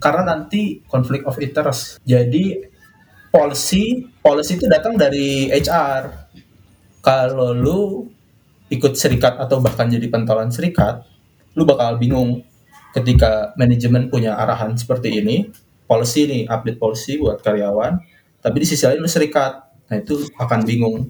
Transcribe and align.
karena 0.00 0.36
nanti 0.36 0.82
konflik 0.86 1.26
of 1.26 1.38
interest. 1.38 2.00
Jadi 2.02 2.62
policy 3.30 4.06
policy 4.20 4.56
itu 4.58 4.66
datang 4.66 4.96
dari 4.96 5.52
HR. 5.52 6.28
Kalau 7.04 7.54
lu 7.54 8.10
ikut 8.66 8.98
serikat 8.98 9.38
atau 9.38 9.62
bahkan 9.62 9.86
jadi 9.86 10.10
pentolan 10.10 10.50
serikat, 10.50 11.06
lu 11.54 11.62
bakal 11.62 12.02
bingung 12.02 12.42
ketika 12.90 13.54
manajemen 13.54 14.10
punya 14.10 14.34
arahan 14.34 14.74
seperti 14.74 15.22
ini, 15.22 15.46
policy 15.86 16.26
nih, 16.26 16.42
update 16.50 16.80
policy 16.80 17.20
buat 17.20 17.38
karyawan, 17.44 18.02
tapi 18.42 18.56
di 18.64 18.66
sisi 18.66 18.88
lain 18.88 19.04
lu 19.04 19.10
serikat. 19.10 19.62
Nah, 19.86 20.02
itu 20.02 20.26
akan 20.34 20.66
bingung. 20.66 21.06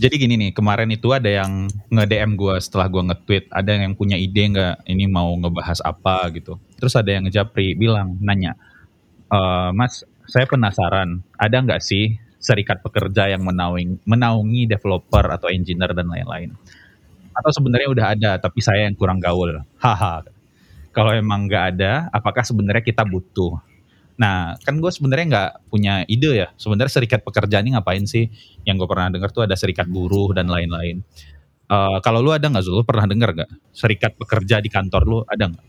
Jadi 0.00 0.16
gini 0.16 0.34
nih, 0.40 0.50
kemarin 0.56 0.88
itu 0.88 1.12
ada 1.12 1.28
yang 1.28 1.68
nge-DM 1.92 2.32
gue 2.32 2.56
setelah 2.56 2.88
gue 2.88 3.04
nge-tweet, 3.12 3.52
ada 3.52 3.68
yang 3.76 3.92
punya 3.92 4.16
ide 4.16 4.48
nggak 4.48 4.88
ini 4.88 5.04
mau 5.04 5.28
ngebahas 5.36 5.84
apa 5.84 6.32
gitu. 6.32 6.56
Terus 6.80 6.96
ada 6.96 7.12
yang 7.12 7.28
ngejapri 7.28 7.76
bilang, 7.76 8.16
nanya, 8.16 8.56
e, 9.28 9.38
Mas, 9.76 10.00
saya 10.24 10.48
penasaran, 10.48 11.20
ada 11.36 11.52
nggak 11.52 11.84
sih 11.84 12.16
serikat 12.40 12.80
pekerja 12.80 13.28
yang 13.28 13.44
menaungi, 13.44 14.00
menaungi 14.08 14.64
developer 14.64 15.36
atau 15.36 15.52
engineer 15.52 15.92
dan 15.92 16.08
lain-lain? 16.08 16.56
Atau 17.36 17.52
sebenarnya 17.52 17.88
udah 17.92 18.06
ada, 18.16 18.30
tapi 18.40 18.64
saya 18.64 18.88
yang 18.88 18.96
kurang 18.96 19.20
gaul. 19.20 19.60
Haha. 19.84 20.24
Kalau 20.96 21.12
emang 21.12 21.44
nggak 21.44 21.76
ada, 21.76 22.08
apakah 22.08 22.40
sebenarnya 22.40 22.80
kita 22.80 23.04
butuh? 23.04 23.60
Nah, 24.20 24.52
kan 24.60 24.76
gue 24.76 24.92
sebenarnya 24.92 25.26
nggak 25.32 25.50
punya 25.72 26.04
ide 26.04 26.44
ya. 26.44 26.48
Sebenarnya 26.60 26.92
serikat 26.92 27.24
pekerja 27.24 27.64
ini 27.64 27.72
ngapain 27.72 28.04
sih? 28.04 28.28
Yang 28.68 28.84
gue 28.84 28.88
pernah 28.92 29.08
dengar 29.08 29.32
tuh 29.32 29.48
ada 29.48 29.56
serikat 29.56 29.88
buruh 29.88 30.36
dan 30.36 30.52
lain-lain. 30.52 31.00
Uh, 31.72 32.04
kalau 32.04 32.20
lu 32.20 32.28
ada 32.28 32.44
nggak 32.52 32.60
Zul? 32.60 32.84
Pernah 32.84 33.08
dengar 33.08 33.32
nggak? 33.32 33.48
Serikat 33.72 34.20
pekerja 34.20 34.60
di 34.60 34.68
kantor 34.68 35.02
lu 35.08 35.18
ada 35.24 35.48
nggak? 35.48 35.66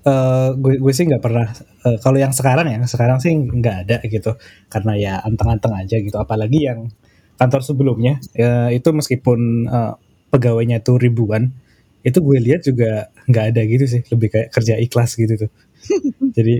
Uh, 0.00 0.58
gue, 0.58 0.82
gue 0.82 0.90
sih 0.90 1.06
nggak 1.06 1.22
pernah. 1.22 1.46
Uh, 1.86 2.02
kalau 2.02 2.18
yang 2.18 2.34
sekarang 2.34 2.66
ya, 2.66 2.82
sekarang 2.90 3.22
sih 3.22 3.30
nggak 3.30 3.76
ada 3.86 3.96
gitu. 4.10 4.34
Karena 4.66 4.92
ya 4.98 5.14
anteng-anteng 5.22 5.78
aja 5.78 6.02
gitu. 6.02 6.18
Apalagi 6.18 6.66
yang 6.66 6.90
kantor 7.38 7.62
sebelumnya, 7.62 8.18
uh, 8.42 8.74
itu 8.74 8.90
meskipun 8.90 9.70
uh, 9.70 9.94
pegawainya 10.34 10.82
tuh 10.82 10.98
ribuan, 10.98 11.54
itu 12.02 12.18
gue 12.18 12.38
lihat 12.42 12.66
juga 12.66 13.14
nggak 13.30 13.44
ada 13.54 13.62
gitu 13.70 13.86
sih. 13.86 14.02
Lebih 14.10 14.34
kayak 14.34 14.48
kerja 14.50 14.74
ikhlas 14.82 15.14
gitu 15.14 15.46
tuh 15.46 15.50
jadi 16.36 16.54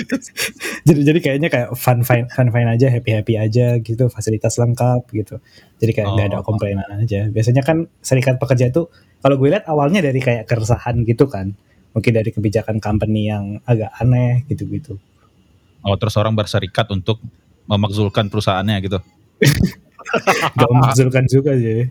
jadi 0.88 1.00
jadi 1.12 1.18
kayaknya 1.20 1.48
kayak 1.52 1.76
fun 1.76 2.02
fine 2.02 2.26
fun 2.32 2.48
fine 2.48 2.68
aja 2.68 2.88
happy 2.88 3.10
happy 3.14 3.34
aja 3.36 3.78
gitu 3.80 4.08
fasilitas 4.08 4.56
lengkap 4.56 5.06
gitu. 5.12 5.38
Jadi 5.80 5.90
kayak 5.96 6.08
nggak 6.16 6.26
oh. 6.26 6.30
ada 6.34 6.38
komplainan 6.44 6.88
aja. 6.96 7.28
Biasanya 7.28 7.62
kan 7.62 7.88
serikat 8.00 8.40
pekerja 8.40 8.72
itu 8.72 8.88
kalau 9.20 9.36
gue 9.36 9.48
lihat 9.52 9.68
awalnya 9.68 10.00
dari 10.00 10.18
kayak 10.18 10.48
keresahan 10.48 11.04
gitu 11.04 11.28
kan. 11.28 11.52
Mungkin 11.90 12.12
dari 12.14 12.30
kebijakan 12.30 12.78
company 12.78 13.28
yang 13.28 13.58
agak 13.66 13.90
aneh 13.98 14.46
gitu 14.46 14.64
gitu 14.70 14.94
oh 15.84 15.96
terus 15.96 16.14
orang 16.20 16.36
berserikat 16.36 16.86
untuk 16.92 17.20
memakzulkan 17.64 18.28
perusahaannya 18.28 18.76
gitu. 18.84 18.98
Gak 20.58 20.70
memakzulkan 20.74 21.24
juga 21.30 21.54
sih 21.54 21.86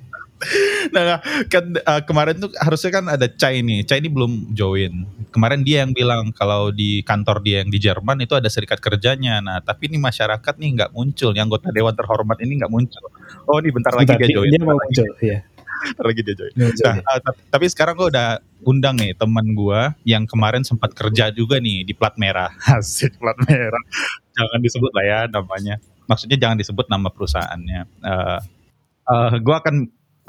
nah 0.96 1.20
kan 1.52 1.66
uh, 1.84 2.02
kemarin 2.08 2.40
tuh 2.40 2.52
harusnya 2.56 2.92
kan 2.96 3.06
ada 3.12 3.28
Chai 3.28 3.60
nih. 3.60 3.84
Chai 3.84 4.00
ini 4.00 4.08
belum 4.08 4.56
join. 4.56 5.04
Kemarin 5.36 5.62
dia 5.68 5.84
yang 5.84 5.92
bilang 5.92 6.32
kalau 6.32 6.72
di 6.72 7.04
kantor 7.04 7.44
dia 7.44 7.62
yang 7.62 7.70
di 7.70 7.80
Jerman 7.80 8.24
itu 8.24 8.34
ada 8.40 8.48
serikat 8.48 8.80
kerjanya. 8.80 9.44
Nah 9.44 9.60
tapi 9.60 9.92
ini 9.92 10.00
masyarakat 10.00 10.56
nih 10.56 10.70
nggak 10.80 10.92
muncul. 10.96 11.32
Yang 11.36 11.46
anggota 11.52 11.68
dewan 11.76 11.96
terhormat 11.96 12.38
ini 12.40 12.54
nggak 12.64 12.72
muncul. 12.72 13.04
Oh 13.52 13.60
ini 13.60 13.70
bentar 13.70 13.92
lagi 13.92 14.16
dia 14.16 14.30
join. 14.32 14.50
Dia 14.50 14.62
mau 14.64 14.80
muncul, 14.80 15.10
iya. 15.20 15.40
lagi 16.08 16.22
dia 16.24 16.36
join. 16.36 16.54
Nah, 16.56 16.96
uh, 17.04 17.20
tapi 17.52 17.66
sekarang 17.72 17.96
gue 17.96 18.08
udah 18.12 18.44
undang 18.68 19.00
nih 19.00 19.16
teman 19.16 19.56
gue 19.56 19.82
yang 20.04 20.28
kemarin 20.28 20.64
sempat 20.64 20.92
kerja 20.92 21.32
juga 21.32 21.60
nih 21.60 21.84
di 21.84 21.94
plat 21.96 22.16
merah. 22.16 22.52
Asik 22.80 23.20
plat 23.20 23.36
merah. 23.48 23.84
Jangan 24.36 24.60
disebut 24.64 24.92
lah 24.96 25.06
ya 25.06 25.20
namanya. 25.28 25.76
Maksudnya 26.08 26.38
jangan 26.42 26.58
disebut 26.58 26.86
nama 26.90 27.08
perusahaannya. 27.12 27.82
Uh, 28.02 28.40
uh, 29.10 29.34
gue 29.38 29.56
akan 29.56 29.76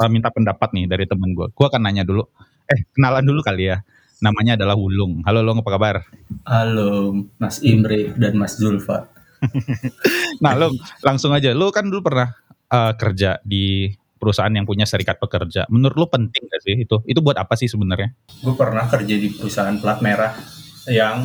uh, 0.01 0.09
minta 0.09 0.33
pendapat 0.33 0.73
nih 0.73 0.89
dari 0.89 1.05
temen 1.05 1.37
gue. 1.37 1.53
Gue 1.53 1.67
akan 1.69 1.85
nanya 1.85 2.09
dulu. 2.09 2.25
Eh, 2.65 2.81
kenalan 2.97 3.25
dulu 3.25 3.45
kali 3.45 3.69
ya. 3.69 3.85
Namanya 4.25 4.57
adalah 4.57 4.77
Wulung. 4.77 5.25
Halo 5.25 5.41
Long, 5.45 5.61
apa 5.61 5.71
kabar? 5.73 5.97
Halo 6.45 7.17
Mas 7.41 7.61
Imre 7.65 8.13
dan 8.17 8.37
Mas 8.37 8.57
Zulfa. 8.57 9.09
nah, 10.45 10.53
lo 10.57 10.73
langsung 11.01 11.33
aja. 11.33 11.57
Lo 11.57 11.73
kan 11.73 11.89
dulu 11.89 12.05
pernah 12.05 12.29
uh, 12.69 12.93
kerja 12.97 13.41
di 13.41 13.89
perusahaan 14.21 14.53
yang 14.53 14.69
punya 14.69 14.85
serikat 14.85 15.17
pekerja. 15.17 15.65
Menurut 15.73 15.97
lo 15.97 16.07
penting 16.13 16.45
gak 16.53 16.61
sih 16.61 16.85
itu? 16.85 17.01
Itu 17.09 17.25
buat 17.25 17.41
apa 17.41 17.57
sih 17.57 17.73
sebenarnya? 17.73 18.13
Gue 18.45 18.53
pernah 18.53 18.85
kerja 18.85 19.15
di 19.17 19.33
perusahaan 19.33 19.73
plat 19.81 20.05
merah 20.05 20.37
yang 20.85 21.25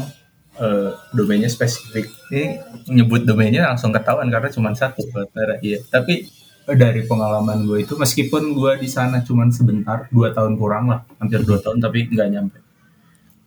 uh, 0.55 0.95
domainnya 1.11 1.51
spesifik. 1.51 2.07
Ini 2.31 2.63
nyebut 2.95 3.27
domainnya 3.27 3.67
langsung 3.67 3.91
ketahuan 3.91 4.31
karena 4.31 4.47
cuma 4.47 4.71
satu 4.71 5.03
plat 5.11 5.27
merah. 5.35 5.59
Iya. 5.59 5.83
Tapi 5.91 6.44
dari 6.73 7.05
pengalaman 7.05 7.61
gue 7.69 7.85
itu 7.85 7.93
meskipun 7.93 8.57
gue 8.57 8.81
di 8.81 8.89
sana 8.89 9.21
cuma 9.21 9.45
sebentar 9.53 10.09
dua 10.09 10.33
tahun 10.33 10.57
kurang 10.57 10.89
lah 10.89 11.05
hampir 11.21 11.45
dua 11.45 11.61
tahun 11.61 11.77
tapi 11.77 12.09
nggak 12.09 12.29
nyampe. 12.33 12.57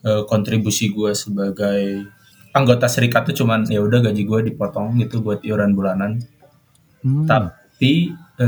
E, 0.07 0.11
kontribusi 0.31 0.95
gue 0.95 1.11
sebagai 1.19 2.07
anggota 2.55 2.87
serikat 2.87 3.27
tuh 3.27 3.43
cuman 3.43 3.67
ya 3.67 3.83
udah 3.83 4.07
gaji 4.07 4.23
gue 4.23 4.41
dipotong 4.55 4.95
gitu 5.03 5.19
buat 5.19 5.43
iuran 5.43 5.75
bulanan. 5.75 6.23
Hmm. 6.99 7.31
tapi 7.31 8.11
e, 8.43 8.47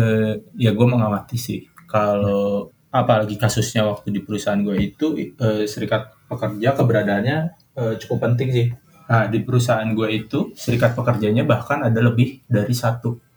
ya 0.58 0.74
gue 0.74 0.86
mengamati 0.90 1.38
sih 1.38 1.62
kalau 1.86 2.66
apalagi 2.90 3.38
kasusnya 3.38 3.86
waktu 3.86 4.10
di 4.10 4.26
perusahaan 4.26 4.58
gue 4.58 4.74
itu 4.78 5.14
e, 5.38 5.66
serikat 5.70 6.14
pekerja 6.26 6.74
keberadaannya 6.74 7.38
e, 7.74 7.82
cukup 7.98 8.30
penting 8.30 8.48
sih. 8.54 8.66
Nah 9.10 9.26
di 9.26 9.42
perusahaan 9.42 9.86
gue 9.90 10.08
itu 10.14 10.54
serikat 10.54 10.94
pekerjanya 10.94 11.42
bahkan 11.42 11.82
ada 11.82 11.98
lebih 11.98 12.42
dari 12.46 12.74
satu 12.74 13.29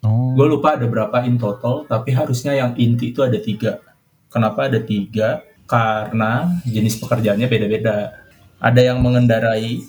Oh. 0.00 0.32
Gue 0.32 0.46
lupa 0.48 0.80
ada 0.80 0.88
berapa 0.88 1.12
in 1.28 1.36
total, 1.36 1.84
tapi 1.84 2.16
harusnya 2.16 2.56
yang 2.56 2.72
inti 2.80 3.12
itu 3.12 3.20
ada 3.20 3.36
tiga. 3.36 3.84
Kenapa 4.32 4.70
ada 4.70 4.80
tiga? 4.80 5.44
Karena 5.68 6.48
jenis 6.64 6.96
pekerjaannya 6.98 7.46
beda-beda. 7.46 8.16
Ada 8.60 8.92
yang 8.92 8.98
mengendarai, 9.04 9.80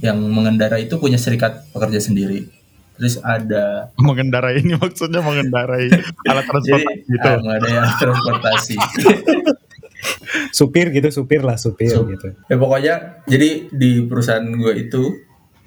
yang 0.00 0.18
mengendarai 0.18 0.88
itu 0.88 0.96
punya 0.96 1.20
serikat 1.20 1.68
pekerja 1.70 2.00
sendiri. 2.00 2.48
Terus 2.96 3.18
ada 3.24 3.90
mengendarai 3.96 4.60
ini 4.60 4.76
maksudnya 4.76 5.24
mengendarai 5.24 5.90
alat 6.30 6.44
transportasi 6.44 7.08
gitu. 7.08 7.28
Um, 7.28 7.48
ada 7.48 7.68
yang 7.68 7.88
transportasi. 7.98 8.76
supir 10.58 10.90
gitu, 10.90 11.08
supir 11.10 11.40
lah 11.42 11.56
supir 11.56 11.92
Sup. 11.94 12.08
gitu. 12.10 12.34
Ya 12.46 12.56
pokoknya 12.58 12.94
jadi 13.26 13.70
di 13.70 14.04
perusahaan 14.06 14.44
gue 14.44 14.72
itu 14.88 15.02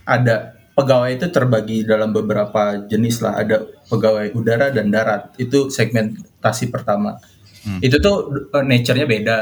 ada 0.05 0.54
pegawai 0.75 1.15
itu 1.15 1.31
terbagi 1.31 1.87
dalam 1.87 2.11
beberapa 2.11 2.83
jenis 2.85 3.23
lah. 3.23 3.39
Ada 3.41 3.63
pegawai 3.87 4.35
udara 4.35 4.69
dan 4.69 4.91
darat. 4.91 5.33
Itu 5.39 5.71
segmentasi 5.71 6.69
pertama. 6.69 7.17
Hmm. 7.63 7.79
Itu 7.79 7.97
tuh 8.03 8.47
uh, 8.51 8.61
nature-nya 8.61 9.07
beda. 9.07 9.39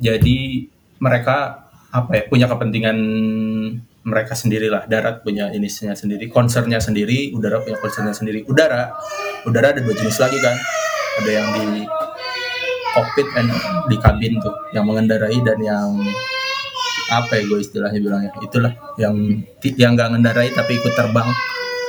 Jadi 0.00 0.64
mereka 1.02 1.68
apa 1.90 2.10
ya 2.14 2.22
punya 2.30 2.46
kepentingan 2.46 2.96
mereka 4.06 4.32
sendiri 4.32 4.70
lah. 4.72 4.86
Darat 4.88 5.20
punya 5.20 5.52
inisinya 5.52 5.92
sendiri, 5.92 6.30
concernnya 6.32 6.80
sendiri. 6.80 7.34
Udara 7.36 7.60
punya 7.60 7.76
concernnya 7.76 8.16
sendiri. 8.16 8.46
Udara, 8.48 8.96
udara 9.44 9.76
ada 9.76 9.80
dua 9.84 9.92
jenis 9.92 10.16
lagi 10.16 10.38
kan. 10.40 10.56
Ada 11.20 11.30
yang 11.36 11.48
di 11.52 11.84
cockpit 12.96 13.28
dan 13.36 13.46
di 13.86 13.96
kabin 14.00 14.34
tuh, 14.40 14.54
yang 14.72 14.88
mengendarai 14.88 15.36
dan 15.44 15.58
yang 15.60 16.00
apa 17.10 17.32
ya 17.36 17.42
gue 17.44 17.58
istilahnya 17.58 17.98
bilangnya? 17.98 18.30
Itulah 18.38 18.72
yang 18.96 19.14
yang 19.76 19.92
nggak 19.98 20.08
ngendarai 20.16 20.48
tapi 20.54 20.78
ikut 20.78 20.94
terbang. 20.94 21.28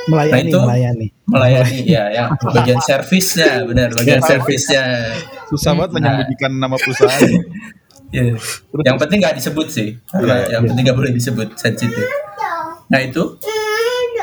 Melayani 0.02 0.34
nah 0.34 0.40
itu, 0.42 0.58
melayani. 0.58 1.06
melayani 1.30 1.78
ya 1.86 2.04
ya. 2.10 2.24
Bagian 2.34 2.82
servisnya 2.82 3.62
benar 3.62 3.94
bagian 3.94 4.18
ya, 4.18 4.26
servisnya. 4.26 4.84
Susah 5.46 5.78
banget 5.78 5.90
nah, 5.94 5.96
menyembunyikan 6.02 6.52
nama 6.58 6.76
perusahaan. 6.76 7.22
Ya. 8.12 8.28
yang 8.84 9.00
penting 9.00 9.24
nggak 9.24 9.40
disebut 9.40 9.72
sih 9.72 9.96
karena 10.12 10.44
ya, 10.44 10.60
yang 10.60 10.68
ya. 10.68 10.68
penting 10.68 10.84
nggak 10.84 10.98
boleh 11.00 11.16
disebut 11.16 11.56
sensitif. 11.56 12.04
Nah 12.92 13.00
itu 13.00 13.40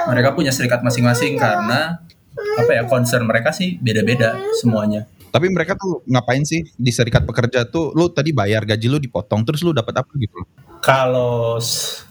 mereka 0.06 0.38
punya 0.38 0.54
serikat 0.54 0.86
masing-masing 0.86 1.34
karena 1.42 1.98
apa 2.38 2.70
ya 2.70 2.86
concern 2.86 3.26
mereka 3.26 3.50
sih 3.50 3.82
beda-beda 3.82 4.38
semuanya. 4.62 5.10
Tapi 5.30 5.50
mereka 5.50 5.78
tuh 5.78 6.02
ngapain 6.10 6.42
sih 6.42 6.66
di 6.74 6.90
serikat 6.90 7.26
pekerja 7.26 7.66
tuh? 7.70 7.94
Lu 7.94 8.10
tadi 8.10 8.34
bayar 8.34 8.66
gaji 8.66 8.90
lu 8.90 8.98
dipotong, 8.98 9.46
terus 9.46 9.62
lu 9.62 9.74
dapat 9.74 10.02
apa 10.02 10.12
gitu? 10.18 10.38
Kalau 10.80 11.60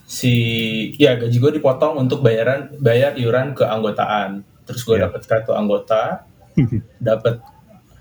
si 0.09 0.33
ya 0.97 1.13
gaji 1.17 1.37
gue 1.37 1.51
dipotong 1.61 2.01
untuk 2.01 2.25
bayaran 2.25 2.73
bayar 2.81 3.13
iuran 3.17 3.53
keanggotaan. 3.53 4.41
Terus 4.65 4.81
gue 4.85 4.97
yeah. 4.97 5.09
dapat 5.09 5.21
kartu 5.25 5.53
anggota, 5.53 6.25
dapat 6.97 7.41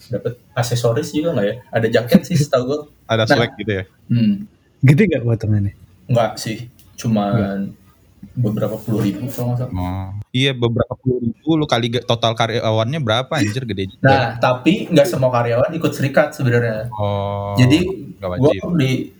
dapat 0.08 0.40
aksesoris 0.56 1.12
juga 1.12 1.36
nggak 1.36 1.46
ya? 1.46 1.54
Ada 1.68 1.86
jaket 2.00 2.20
sih 2.28 2.36
setahu 2.36 2.64
gue. 2.64 2.80
Ada 3.08 3.24
nah, 3.28 3.36
swag 3.36 3.52
gitu 3.60 3.72
ya? 3.72 3.84
Hmm. 4.08 4.48
Gede 4.80 5.02
nggak 5.08 5.24
potongannya? 5.24 5.72
Nggak 6.08 6.32
sih, 6.40 6.68
cuman 6.96 7.72
beberapa 8.34 8.74
puluh 8.78 9.04
ribu 9.04 9.28
kalau 9.30 9.52
nggak 9.54 9.68
salah. 9.68 9.72
Oh. 9.76 10.08
Iya 10.32 10.52
beberapa 10.56 10.94
puluh 10.98 11.22
ribu 11.22 11.48
lu 11.56 11.66
kali 11.68 11.92
total 12.02 12.32
karyawannya 12.34 13.00
berapa 13.04 13.32
anjir 13.32 13.64
gede 13.68 13.94
juga. 13.94 14.04
Nah, 14.04 14.26
tapi 14.40 14.88
nggak 14.88 15.06
semua 15.06 15.30
karyawan 15.32 15.70
ikut 15.76 15.92
serikat 15.92 16.32
sebenarnya. 16.32 16.88
oh. 16.92 17.54
Jadi 17.56 17.78
gue 18.16 18.28
wajib. 18.28 18.60
di 18.76 19.17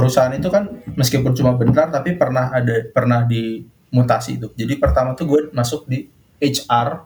perusahaan 0.00 0.32
itu 0.32 0.48
kan 0.48 0.64
meskipun 0.96 1.36
cuma 1.36 1.52
bentar 1.52 1.92
tapi 1.92 2.16
pernah 2.16 2.48
ada 2.48 2.88
pernah 2.88 3.28
dimutasi 3.28 4.40
itu. 4.40 4.48
Jadi 4.56 4.80
pertama 4.80 5.12
tuh 5.12 5.28
gue 5.28 5.40
masuk 5.52 5.84
di 5.84 6.08
HR 6.40 7.04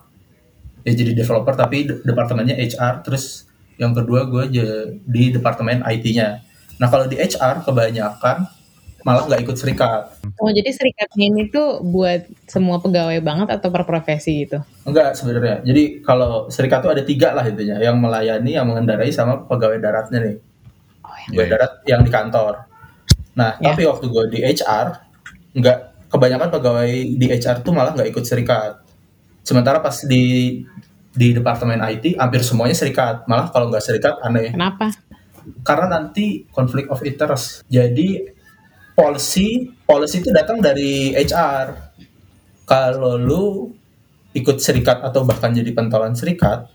ya 0.87 0.93
jadi 0.95 1.11
developer 1.11 1.51
tapi 1.51 1.91
de- 1.91 1.99
departemennya 2.07 2.55
HR 2.55 3.03
terus 3.03 3.43
yang 3.75 3.91
kedua 3.91 4.23
gue 4.31 4.43
je- 4.47 5.03
di 5.03 5.35
departemen 5.35 5.83
IT-nya. 5.83 6.39
Nah 6.79 6.87
kalau 6.87 7.11
di 7.11 7.19
HR 7.19 7.67
kebanyakan 7.67 8.47
malah 9.05 9.29
nggak 9.29 9.45
ikut 9.45 9.57
serikat. 9.59 10.17
Oh, 10.41 10.49
jadi 10.49 10.65
serikatnya 10.73 11.29
ini 11.29 11.45
tuh 11.53 11.77
buat 11.85 12.25
semua 12.49 12.81
pegawai 12.81 13.21
banget 13.21 13.53
atau 13.53 13.69
per 13.69 13.85
profesi 13.85 14.49
gitu? 14.49 14.65
Enggak 14.81 15.13
sebenarnya. 15.13 15.61
Jadi 15.61 16.01
kalau 16.01 16.49
serikat 16.49 16.81
tuh 16.81 16.89
ada 16.89 17.05
tiga 17.05 17.29
lah 17.37 17.45
intinya, 17.45 17.77
yang 17.77 18.01
melayani, 18.01 18.57
yang 18.57 18.65
mengendarai, 18.65 19.13
sama 19.13 19.45
pegawai 19.45 19.77
daratnya 19.77 20.19
nih. 20.25 20.37
Pegawai 21.05 21.29
Iya, 21.29 21.37
iya. 21.37 21.51
darat 21.53 21.71
yang 21.85 22.01
di 22.01 22.09
kantor. 22.09 22.53
Nah, 23.35 23.59
Ya. 23.59 23.71
tapi 23.75 23.83
waktu 23.83 24.05
gue 24.07 24.23
di 24.31 24.39
HR, 24.41 24.87
enggak 25.55 25.77
kebanyakan 26.07 26.49
pegawai 26.55 26.91
di 27.19 27.25
HR 27.27 27.59
tuh 27.61 27.75
malah 27.75 27.91
nggak 27.91 28.09
ikut 28.15 28.23
serikat. 28.23 28.79
Sementara 29.43 29.83
pas 29.83 29.99
di 30.07 30.57
di 31.15 31.27
departemen 31.31 31.79
IT 31.79 32.15
hampir 32.19 32.43
semuanya 32.43 32.75
serikat. 32.75 33.27
Malah 33.27 33.51
kalau 33.51 33.67
nggak 33.71 33.83
serikat 33.83 34.15
aneh. 34.23 34.55
Kenapa? 34.55 34.91
Karena 35.61 35.99
nanti 35.99 36.47
konflik 36.49 36.87
of 36.89 37.03
interest. 37.03 37.61
Jadi 37.67 38.23
policy 38.95 39.69
policy 39.83 40.23
itu 40.23 40.31
datang 40.31 40.63
dari 40.63 41.11
HR. 41.13 41.91
Kalau 42.65 43.19
lu 43.19 43.69
ikut 44.33 44.57
serikat 44.57 45.03
atau 45.05 45.23
bahkan 45.23 45.53
jadi 45.53 45.69
pentolan 45.71 46.17
serikat, 46.17 46.67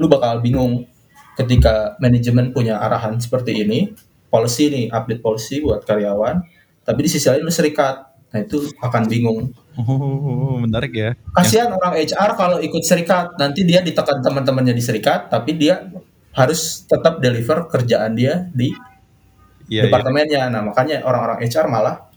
lu 0.00 0.08
bakal 0.08 0.40
bingung 0.40 0.86
ketika 1.34 1.98
manajemen 2.00 2.50
punya 2.54 2.78
arahan 2.80 3.18
seperti 3.20 3.62
ini, 3.66 3.92
policy 4.34 4.66
nih, 4.66 4.84
update 4.90 5.22
policy 5.22 5.62
buat 5.62 5.86
karyawan, 5.86 6.42
tapi 6.82 7.06
di 7.06 7.10
sisi 7.14 7.30
lain 7.30 7.46
lu 7.46 7.54
serikat. 7.54 8.10
Nah, 8.34 8.42
itu 8.42 8.66
akan 8.82 9.06
bingung. 9.06 9.54
Oh, 9.78 10.58
menarik 10.58 10.90
ya. 10.90 11.14
Kasihan 11.30 11.70
orang 11.70 11.94
HR 12.02 12.34
kalau 12.34 12.58
ikut 12.58 12.82
serikat, 12.82 13.38
nanti 13.38 13.62
dia 13.62 13.78
ditekan 13.78 14.18
teman-temannya 14.18 14.74
di 14.74 14.82
serikat, 14.82 15.30
tapi 15.30 15.54
dia 15.54 15.86
harus 16.34 16.82
tetap 16.90 17.22
deliver 17.22 17.70
kerjaan 17.70 18.18
dia 18.18 18.50
di 18.50 18.74
iya. 19.70 19.86
departemennya. 19.86 20.50
Nah, 20.50 20.66
makanya 20.66 21.06
orang-orang 21.06 21.46
HR 21.46 21.70
malah 21.70 22.10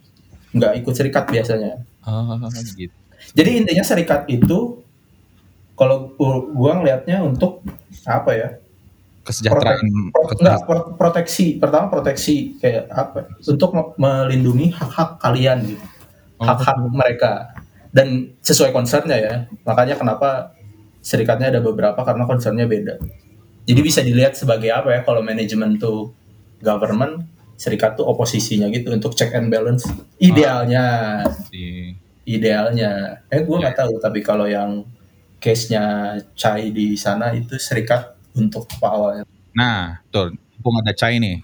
nggak 0.57 0.73
ikut 0.81 0.93
serikat 0.97 1.29
biasanya. 1.29 1.85
Oh, 2.01 2.33
gitu. 2.49 2.93
Jadi 3.37 3.49
intinya 3.61 3.85
serikat 3.85 4.25
itu 4.25 4.81
kalau 5.77 6.17
gu- 6.17 6.49
gua 6.57 6.81
ngelihatnya 6.81 7.21
untuk 7.21 7.61
apa 8.09 8.31
ya? 8.33 8.49
Kesejahteraan. 9.27 9.83
Pro- 10.15 10.31
enggak, 10.39 10.59
pro- 10.63 10.89
proteksi. 10.95 11.59
Pertama 11.59 11.91
proteksi 11.91 12.55
kayak 12.63 12.87
apa? 12.87 13.27
Untuk 13.43 13.75
me- 13.75 13.91
melindungi 13.99 14.71
hak-hak 14.71 15.19
kalian 15.19 15.67
gitu. 15.67 15.85
Oh. 16.39 16.47
Hak-hak 16.47 16.79
mereka 16.87 17.51
dan 17.91 18.31
sesuai 18.39 18.71
concernnya 18.71 19.17
ya. 19.19 19.35
Makanya 19.67 19.99
kenapa 19.99 20.55
serikatnya 21.03 21.51
ada 21.51 21.59
beberapa 21.59 21.99
karena 22.07 22.23
concernnya 22.23 22.63
beda. 22.63 22.95
Jadi 23.67 23.79
bisa 23.83 23.99
dilihat 23.99 24.39
sebagai 24.39 24.71
apa 24.71 24.95
ya 24.95 24.99
kalau 25.03 25.19
manajemen 25.19 25.75
tuh 25.75 26.15
government, 26.63 27.27
serikat 27.59 27.99
tuh 27.99 28.07
oposisinya 28.07 28.71
gitu 28.71 28.95
untuk 28.95 29.11
check 29.11 29.35
and 29.35 29.51
balance. 29.51 29.83
Idealnya, 30.23 31.19
Di- 31.51 31.91
idealnya. 32.23 33.23
Eh 33.27 33.43
gue 33.43 33.57
nggak 33.59 33.75
tahu 33.75 33.99
tapi 33.99 34.23
kalau 34.23 34.47
yang 34.47 34.87
case-nya 35.37 36.17
Chai 36.33 36.73
di 36.73 36.97
sana 36.97 37.29
itu 37.35 37.59
serikat 37.61 38.16
untuk 38.37 38.69
apa 38.77 38.87
awalnya? 38.93 39.23
Nah, 39.57 39.97
tuh, 40.13 40.37
mumpung 40.67 40.83
ada 40.83 40.93
Cai 40.93 41.17
nih. 41.17 41.41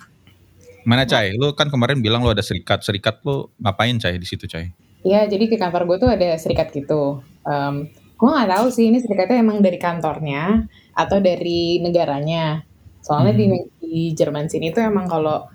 Mana 0.84 1.08
Cai? 1.08 1.32
Lu 1.40 1.56
kan 1.56 1.72
kemarin 1.72 2.04
bilang 2.04 2.22
lu 2.22 2.30
ada 2.30 2.44
serikat. 2.44 2.84
Serikat 2.84 3.24
lu 3.24 3.48
ngapain 3.58 3.96
Cai 3.98 4.20
di 4.20 4.28
situ 4.28 4.46
Cai? 4.46 4.70
Iya, 5.04 5.28
jadi 5.28 5.48
ke 5.48 5.56
kantor 5.56 5.88
gue 5.88 5.98
tuh 6.04 6.10
ada 6.12 6.36
serikat 6.36 6.76
gitu. 6.76 7.24
Um, 7.48 7.88
gue 7.92 8.30
nggak 8.30 8.50
tahu 8.52 8.68
sih 8.72 8.88
ini 8.92 9.00
serikatnya 9.04 9.40
emang 9.40 9.60
dari 9.64 9.80
kantornya 9.80 10.68
atau 10.96 11.24
dari 11.24 11.80
negaranya. 11.80 12.64
Soalnya 13.04 13.36
di, 13.36 13.46
di 13.80 13.96
Jerman 14.16 14.48
sini 14.48 14.72
tuh 14.72 14.84
emang 14.84 15.08
kalau 15.08 15.48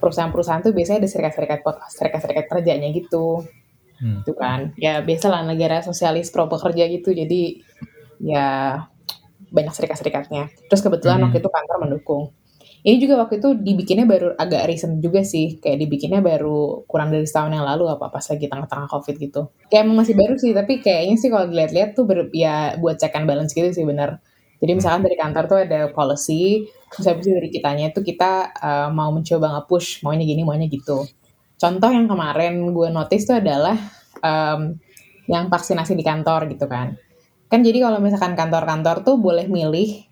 perusahaan-perusahaan 0.00 0.64
tuh 0.64 0.72
biasanya 0.72 1.04
ada 1.04 1.10
serikat-serikat 1.10 1.60
serikat-serikat 1.92 2.44
kerjanya 2.48 2.88
gitu. 2.92 3.44
Hmm. 4.00 4.24
Itu 4.24 4.32
kan. 4.36 4.72
Ya 4.80 5.00
biasalah 5.04 5.44
negara 5.44 5.84
sosialis 5.84 6.32
pro 6.32 6.48
pekerja 6.48 6.88
gitu. 6.88 7.12
Jadi 7.12 7.60
ya 8.20 8.84
banyak 9.50 9.72
serikat-serikatnya. 9.74 10.48
Terus 10.68 10.80
kebetulan 10.84 11.18
Hmm. 11.20 11.24
waktu 11.30 11.38
itu 11.42 11.50
kantor 11.50 11.76
mendukung. 11.84 12.22
Ini 12.78 12.94
juga 13.02 13.26
waktu 13.26 13.42
itu 13.42 13.58
dibikinnya 13.58 14.06
baru 14.06 14.38
agak 14.38 14.70
recent 14.70 15.02
juga 15.02 15.26
sih, 15.26 15.58
kayak 15.58 15.82
dibikinnya 15.82 16.22
baru 16.22 16.86
kurang 16.86 17.10
dari 17.10 17.26
setahun 17.26 17.50
yang 17.50 17.66
lalu 17.66 17.90
apa 17.90 18.06
pas 18.06 18.22
lagi 18.22 18.46
tengah-tengah 18.46 18.86
covid 18.86 19.14
gitu. 19.18 19.50
Kayak 19.66 19.82
emang 19.82 20.06
masih 20.06 20.14
baru 20.14 20.34
sih, 20.38 20.54
tapi 20.54 20.78
kayaknya 20.78 21.16
sih 21.18 21.26
kalau 21.26 21.50
dilihat-lihat 21.50 21.98
tuh 21.98 22.06
ber, 22.06 22.30
ya 22.30 22.78
buat 22.78 22.94
check 23.02 23.18
and 23.18 23.26
balance 23.26 23.50
gitu 23.50 23.66
sih 23.74 23.82
bener. 23.82 24.22
Jadi 24.62 24.72
misalkan 24.78 25.02
dari 25.06 25.18
kantor 25.18 25.44
tuh 25.50 25.58
ada 25.66 25.80
policy, 25.90 26.70
terus 26.90 27.06
habis 27.06 27.26
itu 27.26 27.34
dari 27.34 27.50
kitanya 27.50 27.90
tuh 27.90 28.02
kita 28.06 28.54
uh, 28.54 28.88
mau 28.94 29.10
mencoba 29.10 29.58
nge-push 29.58 30.06
maunya 30.06 30.22
gini, 30.22 30.46
maunya 30.46 30.70
gitu. 30.70 31.02
Contoh 31.58 31.90
yang 31.90 32.06
kemarin 32.06 32.62
gue 32.70 32.88
notice 32.94 33.26
tuh 33.26 33.42
adalah 33.42 33.74
um, 34.22 34.78
yang 35.26 35.50
vaksinasi 35.50 35.98
di 35.98 36.06
kantor 36.06 36.46
gitu 36.46 36.70
kan. 36.70 36.94
Kan 37.48 37.64
jadi 37.64 37.80
kalau 37.80 37.98
misalkan 38.00 38.36
kantor-kantor 38.36 39.04
tuh 39.04 39.16
boleh 39.16 39.48
milih, 39.48 40.04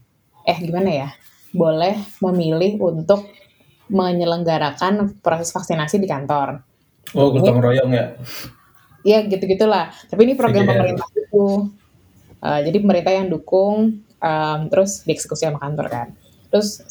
eh 0.49 0.59
gimana 0.61 0.91
ya, 0.91 1.09
boleh 1.53 1.97
memilih 2.25 2.81
untuk 2.81 3.29
menyelenggarakan 3.93 5.21
proses 5.23 5.53
vaksinasi 5.53 6.01
di 6.03 6.09
kantor. 6.09 6.65
Oh, 7.15 7.31
gotong 7.31 7.63
royong 7.63 7.93
ya. 7.95 8.07
Ya 9.07 9.23
gitu-gitulah. 9.23 9.95
Tapi 10.11 10.27
ini 10.27 10.35
program 10.35 10.67
CGR. 10.67 10.73
pemerintah 10.75 11.09
itu. 11.15 11.71
Uh, 12.43 12.61
jadi 12.67 12.77
pemerintah 12.83 13.13
yang 13.15 13.31
dukung, 13.31 14.03
um, 14.19 14.61
terus 14.67 15.07
dieksekusi 15.07 15.47
sama 15.47 15.63
kantor 15.63 15.87
kan. 15.87 16.09
Terus 16.51 16.83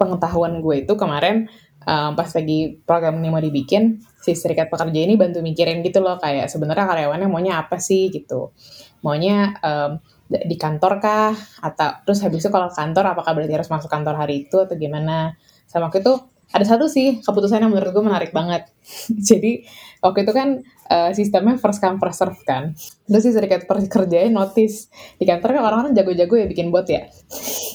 pengetahuan 0.00 0.58
gue 0.58 0.82
itu 0.82 0.92
kemarin 0.98 1.46
um, 1.86 2.16
pas 2.16 2.28
lagi 2.32 2.80
program 2.82 3.20
ini 3.20 3.28
mau 3.30 3.42
dibikin, 3.42 4.02
si 4.20 4.34
serikat 4.36 4.68
pekerja 4.68 5.00
ini 5.00 5.14
bantu 5.16 5.40
mikirin 5.40 5.80
gitu 5.84 6.02
loh 6.02 6.20
kayak 6.20 6.48
sebenarnya 6.48 6.86
karyawannya 6.88 7.28
maunya 7.30 7.60
apa 7.60 7.78
sih 7.78 8.10
gitu. 8.10 8.52
Maunya 9.00 9.56
um, 9.60 10.00
di 10.30 10.54
kantor 10.54 11.02
kah 11.02 11.34
atau 11.58 11.90
terus 12.06 12.22
habis 12.22 12.46
itu 12.46 12.50
kalau 12.54 12.70
kantor 12.70 13.18
apakah 13.18 13.34
berarti 13.34 13.54
harus 13.54 13.70
masuk 13.70 13.90
kantor 13.90 14.14
hari 14.14 14.46
itu 14.46 14.56
atau 14.62 14.78
gimana? 14.78 15.34
Sama 15.66 15.90
waktu 15.90 16.02
itu 16.02 16.14
ada 16.50 16.66
satu 16.66 16.90
sih 16.90 17.22
keputusan 17.22 17.62
yang 17.62 17.70
menurut 17.70 17.94
gue 17.94 18.04
menarik 18.04 18.30
banget. 18.34 18.70
Jadi 19.28 19.66
waktu 20.02 20.26
itu 20.26 20.32
kan 20.34 20.48
uh, 20.90 21.10
sistemnya 21.14 21.58
first 21.58 21.78
come 21.78 21.98
first 22.02 22.18
serve 22.18 22.38
kan. 22.42 22.74
Terus 23.06 23.22
si 23.22 23.30
serikat 23.30 23.66
pekerjanya 23.66 24.30
notice 24.30 24.90
di 25.18 25.24
kantor 25.26 25.58
kan 25.58 25.62
orang-orang 25.62 25.92
jago-jago 25.94 26.34
ya 26.38 26.46
bikin 26.50 26.74
bot 26.74 26.86
ya. 26.90 27.06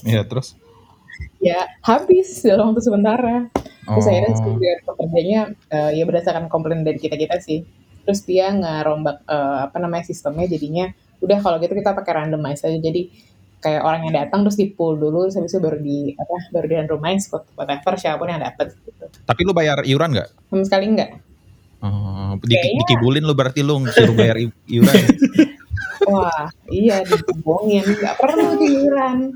Iya, 0.03 0.27
terus? 0.27 0.59
Ya 1.39 1.67
habis 1.83 2.43
dalam 2.43 2.71
waktu 2.71 2.83
sementara. 2.83 3.47
Terus 3.85 4.05
Oh. 4.05 4.11
akhirnya 4.11 4.33
serikat 4.33 4.79
pekerjanya 4.81 5.39
uh, 5.69 5.91
ya 5.93 6.03
berdasarkan 6.09 6.49
komplain 6.49 6.81
dari 6.81 6.97
kita-kita 6.97 7.37
sih. 7.37 7.63
Terus 8.05 8.21
dia 8.25 8.49
ngerombak 8.53 9.23
uh, 9.29 9.69
apa 9.69 9.77
namanya 9.77 10.09
sistemnya 10.09 10.49
jadinya 10.49 10.89
udah 11.21 11.37
kalau 11.39 11.57
gitu 11.61 11.73
kita 11.75 11.91
pakai 11.95 12.11
randomize 12.23 12.63
aja. 12.65 12.79
Jadi 12.79 13.11
kayak 13.61 13.81
orang 13.81 14.01
yang 14.05 14.13
datang 14.13 14.45
terus 14.45 14.57
di 14.59 14.69
pool 14.69 14.99
dulu 14.99 15.25
terus 15.25 15.41
habis 15.41 15.51
itu 15.55 15.61
baru 15.63 15.77
di 15.81 16.13
apa 16.13 16.35
baru 16.53 16.65
di 16.69 16.75
randomize 16.77 17.25
whatever 17.57 17.93
siapa 17.97 18.21
pun 18.21 18.29
yang 18.29 18.43
dapat 18.43 18.75
gitu. 18.77 19.05
Tapi 19.25 19.41
lu 19.41 19.53
bayar 19.55 19.81
iuran 19.85 20.13
nggak? 20.13 20.29
Sama 20.51 20.63
sekali 20.65 20.85
enggak. 20.91 21.11
Oh, 21.85 22.33
di, 22.41 22.55
Kayaknya- 22.55 22.77
dikibulin 22.81 23.23
lu 23.25 23.33
berarti 23.37 23.61
lu 23.61 23.83
suruh 23.89 24.15
bayar 24.17 24.37
iuran. 24.41 25.03
Wah, 26.05 26.53
iya 26.69 27.01
dibohongin, 27.01 27.81
nggak 27.81 28.15
perlu 28.21 28.59
tiduran. 28.61 29.33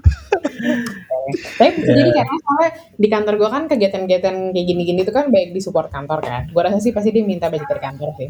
Tapi 1.57 1.69
bisa 1.81 1.91
jadi 1.93 2.11
karena 2.13 2.35
soalnya 2.41 2.69
di 2.93 3.07
kantor 3.09 3.33
gue 3.41 3.49
kan 3.49 3.63
kegiatan-kegiatan 3.65 4.35
kayak 4.53 4.65
gini-gini 4.69 5.01
tuh 5.01 5.13
kan 5.13 5.33
baik 5.33 5.53
di 5.55 5.61
support 5.61 5.89
kantor 5.89 6.21
kan. 6.21 6.43
Gue 6.53 6.61
rasa 6.61 6.77
sih 6.77 6.93
pasti 6.93 7.09
dia 7.09 7.25
minta 7.25 7.49
budget 7.49 7.65
dari 7.69 7.81
kantor 7.81 8.09
sih. 8.21 8.29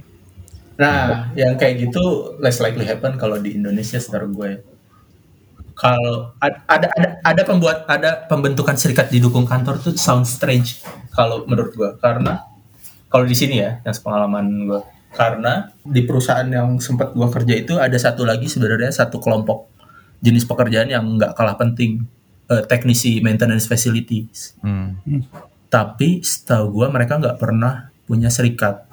Nah, 0.79 1.27
yang 1.35 1.59
kayak 1.59 1.75
gitu 1.83 2.03
less 2.39 2.63
likely 2.63 2.87
happen 2.87 3.19
kalau 3.19 3.35
di 3.35 3.59
Indonesia 3.59 3.99
setahu 3.99 4.31
gue. 4.31 4.51
Kalau 5.75 6.35
ad- 6.43 6.59
ada 6.67 6.87
ada 6.91 7.09
ada 7.23 7.41
pembuat 7.47 7.87
ada 7.87 8.27
pembentukan 8.27 8.75
serikat 8.75 9.07
didukung 9.07 9.47
kantor 9.47 9.79
tuh 9.79 9.95
sound 9.95 10.27
strange 10.27 10.83
kalau 11.15 11.47
menurut 11.47 11.71
gue 11.71 11.89
karena 12.03 12.43
kalau 13.07 13.23
di 13.23 13.31
sini 13.31 13.63
ya 13.63 13.79
yang 13.87 13.95
pengalaman 14.03 14.45
gue 14.67 14.81
karena 15.15 15.71
di 15.87 16.03
perusahaan 16.03 16.43
yang 16.51 16.83
sempat 16.83 17.15
gue 17.15 17.27
kerja 17.31 17.53
itu 17.55 17.73
ada 17.79 17.95
satu 17.95 18.27
lagi 18.27 18.51
sebenarnya 18.51 18.91
satu 18.91 19.23
kelompok 19.23 19.71
jenis 20.19 20.43
pekerjaan 20.43 20.91
yang 20.91 21.07
nggak 21.15 21.31
kalah 21.31 21.55
penting 21.55 22.03
eh, 22.51 22.63
teknisi 22.67 23.23
maintenance 23.23 23.63
facilities 23.63 24.59
Hmm. 24.59 24.99
tapi 25.71 26.19
setahu 26.19 26.75
gue 26.75 26.87
mereka 26.91 27.23
nggak 27.23 27.39
pernah 27.39 27.87
punya 28.03 28.27
serikat 28.27 28.83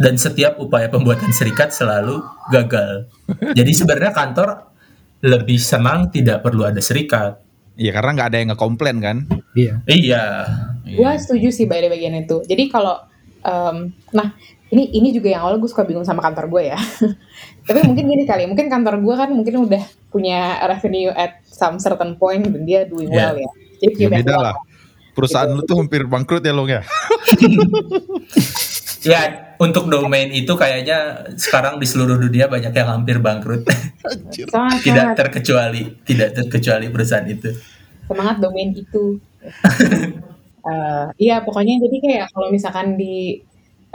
dan 0.00 0.16
setiap 0.16 0.56
upaya 0.56 0.88
pembuatan 0.88 1.28
serikat 1.28 1.76
selalu 1.76 2.24
gagal. 2.48 3.04
Jadi 3.52 3.72
sebenarnya 3.76 4.16
kantor 4.16 4.48
lebih 5.20 5.60
senang 5.60 6.08
tidak 6.08 6.40
perlu 6.40 6.64
ada 6.64 6.80
serikat. 6.80 7.36
Iya 7.76 7.92
karena 7.92 8.10
nggak 8.16 8.28
ada 8.32 8.38
yang 8.40 8.48
ngekomplain 8.56 8.98
kan. 9.04 9.16
Iya. 9.52 9.84
Iya. 9.84 10.24
Gue 10.96 11.12
setuju 11.20 11.52
sih 11.52 11.68
pada 11.68 11.84
bagian 11.92 12.16
itu. 12.16 12.40
Jadi 12.48 12.72
kalau, 12.72 12.96
em, 13.44 13.92
nah 14.16 14.32
ini 14.72 14.88
ini 14.96 15.12
juga 15.12 15.36
yang 15.36 15.44
awal 15.44 15.60
gue 15.60 15.68
suka 15.68 15.84
bingung 15.84 16.08
sama 16.08 16.24
kantor 16.24 16.48
gue 16.48 16.72
ya. 16.72 16.80
Tapi 17.68 17.84
mungkin 17.84 18.08
gini 18.08 18.24
kali, 18.24 18.48
mungkin 18.48 18.72
kantor 18.72 19.04
gue 19.04 19.14
kan 19.20 19.28
mungkin 19.36 19.68
udah 19.68 19.84
punya 20.08 20.64
revenue 20.64 21.12
at 21.12 21.44
some 21.44 21.76
certain 21.76 22.16
point 22.16 22.40
dan 22.40 22.64
dia 22.64 22.88
doing 22.88 23.12
Yeah. 23.12 23.36
well 23.36 23.44
ya. 23.44 23.50
Jadi 23.84 23.94
Ya 24.00 24.08
beda 24.08 24.36
lah. 24.40 24.56
Perusahaan 25.12 25.52
lu 25.52 25.60
tuh 25.68 25.76
hampir 25.76 26.08
bangkrut 26.08 26.40
ya 26.40 26.56
lo 26.56 26.64
ya. 26.64 26.80
Ya, 29.00 29.56
untuk 29.56 29.88
domain 29.88 30.28
itu 30.28 30.52
kayaknya 30.52 31.24
sekarang 31.40 31.80
di 31.80 31.86
seluruh 31.88 32.20
dunia 32.20 32.48
banyak 32.52 32.72
yang 32.72 33.00
hampir 33.00 33.16
bangkrut. 33.16 33.64
Semangat, 34.32 34.80
tidak 34.84 34.84
semangat, 34.84 35.16
terkecuali, 35.16 35.82
tidak 36.04 36.28
terkecuali 36.36 36.86
perusahaan 36.92 37.28
itu. 37.28 37.50
semangat 38.10 38.36
domain 38.42 38.70
itu. 38.74 39.20
Eh, 40.60 41.06
iya 41.16 41.40
pokoknya 41.40 41.80
jadi 41.80 41.96
kayak 42.04 42.26
kalau 42.36 42.52
misalkan 42.52 43.00
di 43.00 43.40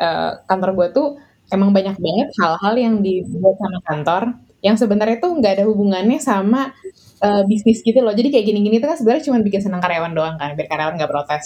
eh, 0.01 0.31
kantor 0.49 0.73
gue 0.73 0.87
tuh 0.97 1.07
emang 1.53 1.69
banyak 1.69 1.93
banget 1.93 2.29
hal-hal 2.41 2.73
yang 2.73 2.95
dibuat 3.05 3.53
sama 3.61 3.79
kantor 3.85 4.23
yang 4.65 4.73
sebenarnya 4.73 5.21
tuh 5.21 5.37
nggak 5.37 5.61
ada 5.61 5.65
hubungannya 5.69 6.17
sama 6.17 6.73
eh, 7.21 7.43
bisnis 7.45 7.85
gitu 7.85 8.01
loh. 8.01 8.17
Jadi 8.17 8.33
kayak 8.33 8.49
gini-gini 8.49 8.81
tuh 8.81 8.89
kan 8.89 8.97
sebenarnya 8.97 9.29
cuma 9.29 9.37
bikin 9.45 9.61
senang 9.61 9.77
karyawan 9.77 10.17
doang 10.17 10.35
kan, 10.41 10.57
biar 10.57 10.65
karyawan 10.65 10.97
nggak 10.97 11.11
protes. 11.13 11.43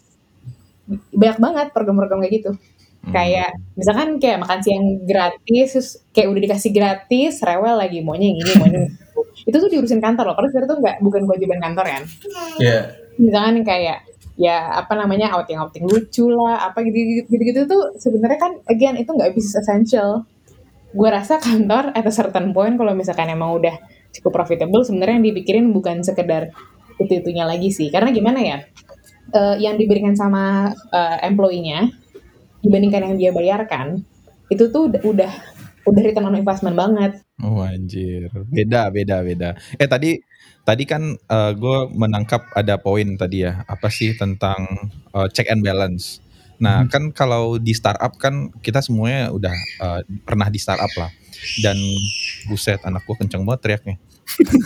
Banyak 1.12 1.38
banget 1.44 1.68
program-program 1.76 2.24
kayak 2.24 2.34
gitu. 2.40 2.52
Kayak 3.10 3.56
misalkan 3.80 4.20
kayak 4.20 4.44
makan 4.44 4.60
siang 4.60 4.86
gratis, 5.08 5.68
terus 5.72 5.90
kayak 6.12 6.28
udah 6.36 6.42
dikasih 6.46 6.72
gratis, 6.76 7.34
rewel 7.42 7.80
lagi 7.80 8.04
maunya 8.04 8.36
yang 8.36 8.40
ini, 8.44 8.52
maunya 8.60 8.80
yang 8.86 8.92
itu. 8.92 9.22
Itu 9.50 9.56
tuh 9.58 9.70
diurusin 9.72 10.04
kantor 10.04 10.30
loh, 10.30 10.36
karena 10.36 10.50
sebenarnya 10.52 10.70
tuh 10.70 10.80
nggak 10.84 10.96
bukan 11.02 11.22
kewajiban 11.26 11.60
kantor 11.64 11.86
kan? 11.90 12.04
Ya, 12.60 12.78
misalkan 13.16 13.56
kayak 13.66 13.98
ya 14.40 14.72
apa 14.72 14.96
namanya 14.96 15.36
outing 15.36 15.60
outing 15.60 15.84
lucu 15.84 16.32
lah 16.32 16.72
apa 16.72 16.80
gitu 16.88 17.28
gitu 17.28 17.44
gitu 17.44 17.60
tuh 17.68 17.92
sebenarnya 18.00 18.40
kan 18.40 18.52
again 18.72 18.96
itu 18.96 19.12
nggak 19.12 19.36
bisnis 19.36 19.60
essential. 19.60 20.24
Gue 20.96 21.10
rasa 21.12 21.38
kantor 21.38 21.92
at 21.92 22.08
a 22.08 22.14
certain 22.14 22.56
point 22.56 22.80
kalau 22.80 22.96
misalkan 22.96 23.28
emang 23.30 23.60
udah 23.60 23.76
cukup 24.16 24.42
profitable 24.42 24.82
sebenarnya 24.82 25.22
yang 25.22 25.28
dipikirin 25.34 25.66
bukan 25.76 26.02
sekedar 26.02 26.56
itu 27.00 27.12
itunya 27.20 27.44
lagi 27.44 27.70
sih. 27.72 27.92
Karena 27.92 28.16
gimana 28.16 28.40
ya 28.40 28.58
eh, 29.36 29.56
yang 29.60 29.76
diberikan 29.76 30.16
sama 30.16 30.72
eh, 30.72 31.18
employee-nya 31.28 31.99
dibandingkan 32.66 33.12
yang 33.12 33.16
dia 33.18 33.32
bayarkan 33.32 34.04
itu 34.50 34.68
tuh 34.74 34.90
udah 34.90 35.02
udah, 35.06 35.32
return 35.90 36.30
on 36.30 36.38
investment 36.38 36.78
banget 36.78 37.22
Oh 37.40 37.64
anjir, 37.64 38.28
beda 38.52 38.92
beda 38.92 39.24
beda. 39.24 39.50
Eh 39.80 39.88
tadi 39.88 40.20
tadi 40.68 40.84
kan 40.84 41.16
gue 41.56 41.78
menangkap 41.96 42.52
ada 42.52 42.76
poin 42.76 43.16
tadi 43.16 43.48
ya, 43.48 43.64
apa 43.64 43.88
sih 43.88 44.12
tentang 44.20 44.92
eh, 45.16 45.28
check 45.32 45.48
and 45.48 45.64
balance. 45.64 46.20
Nah 46.60 46.84
kan 46.92 47.16
kalau 47.16 47.56
di 47.56 47.72
startup 47.72 48.20
kan 48.20 48.52
kita 48.60 48.84
semuanya 48.84 49.32
udah 49.32 49.56
eh, 49.56 50.02
pernah 50.28 50.52
di 50.52 50.60
startup 50.60 50.92
lah. 51.00 51.12
Dan 51.64 51.80
buset 52.52 52.84
anak 52.84 53.08
gue 53.08 53.16
kenceng 53.16 53.48
banget 53.48 53.62
teriaknya. 53.64 53.96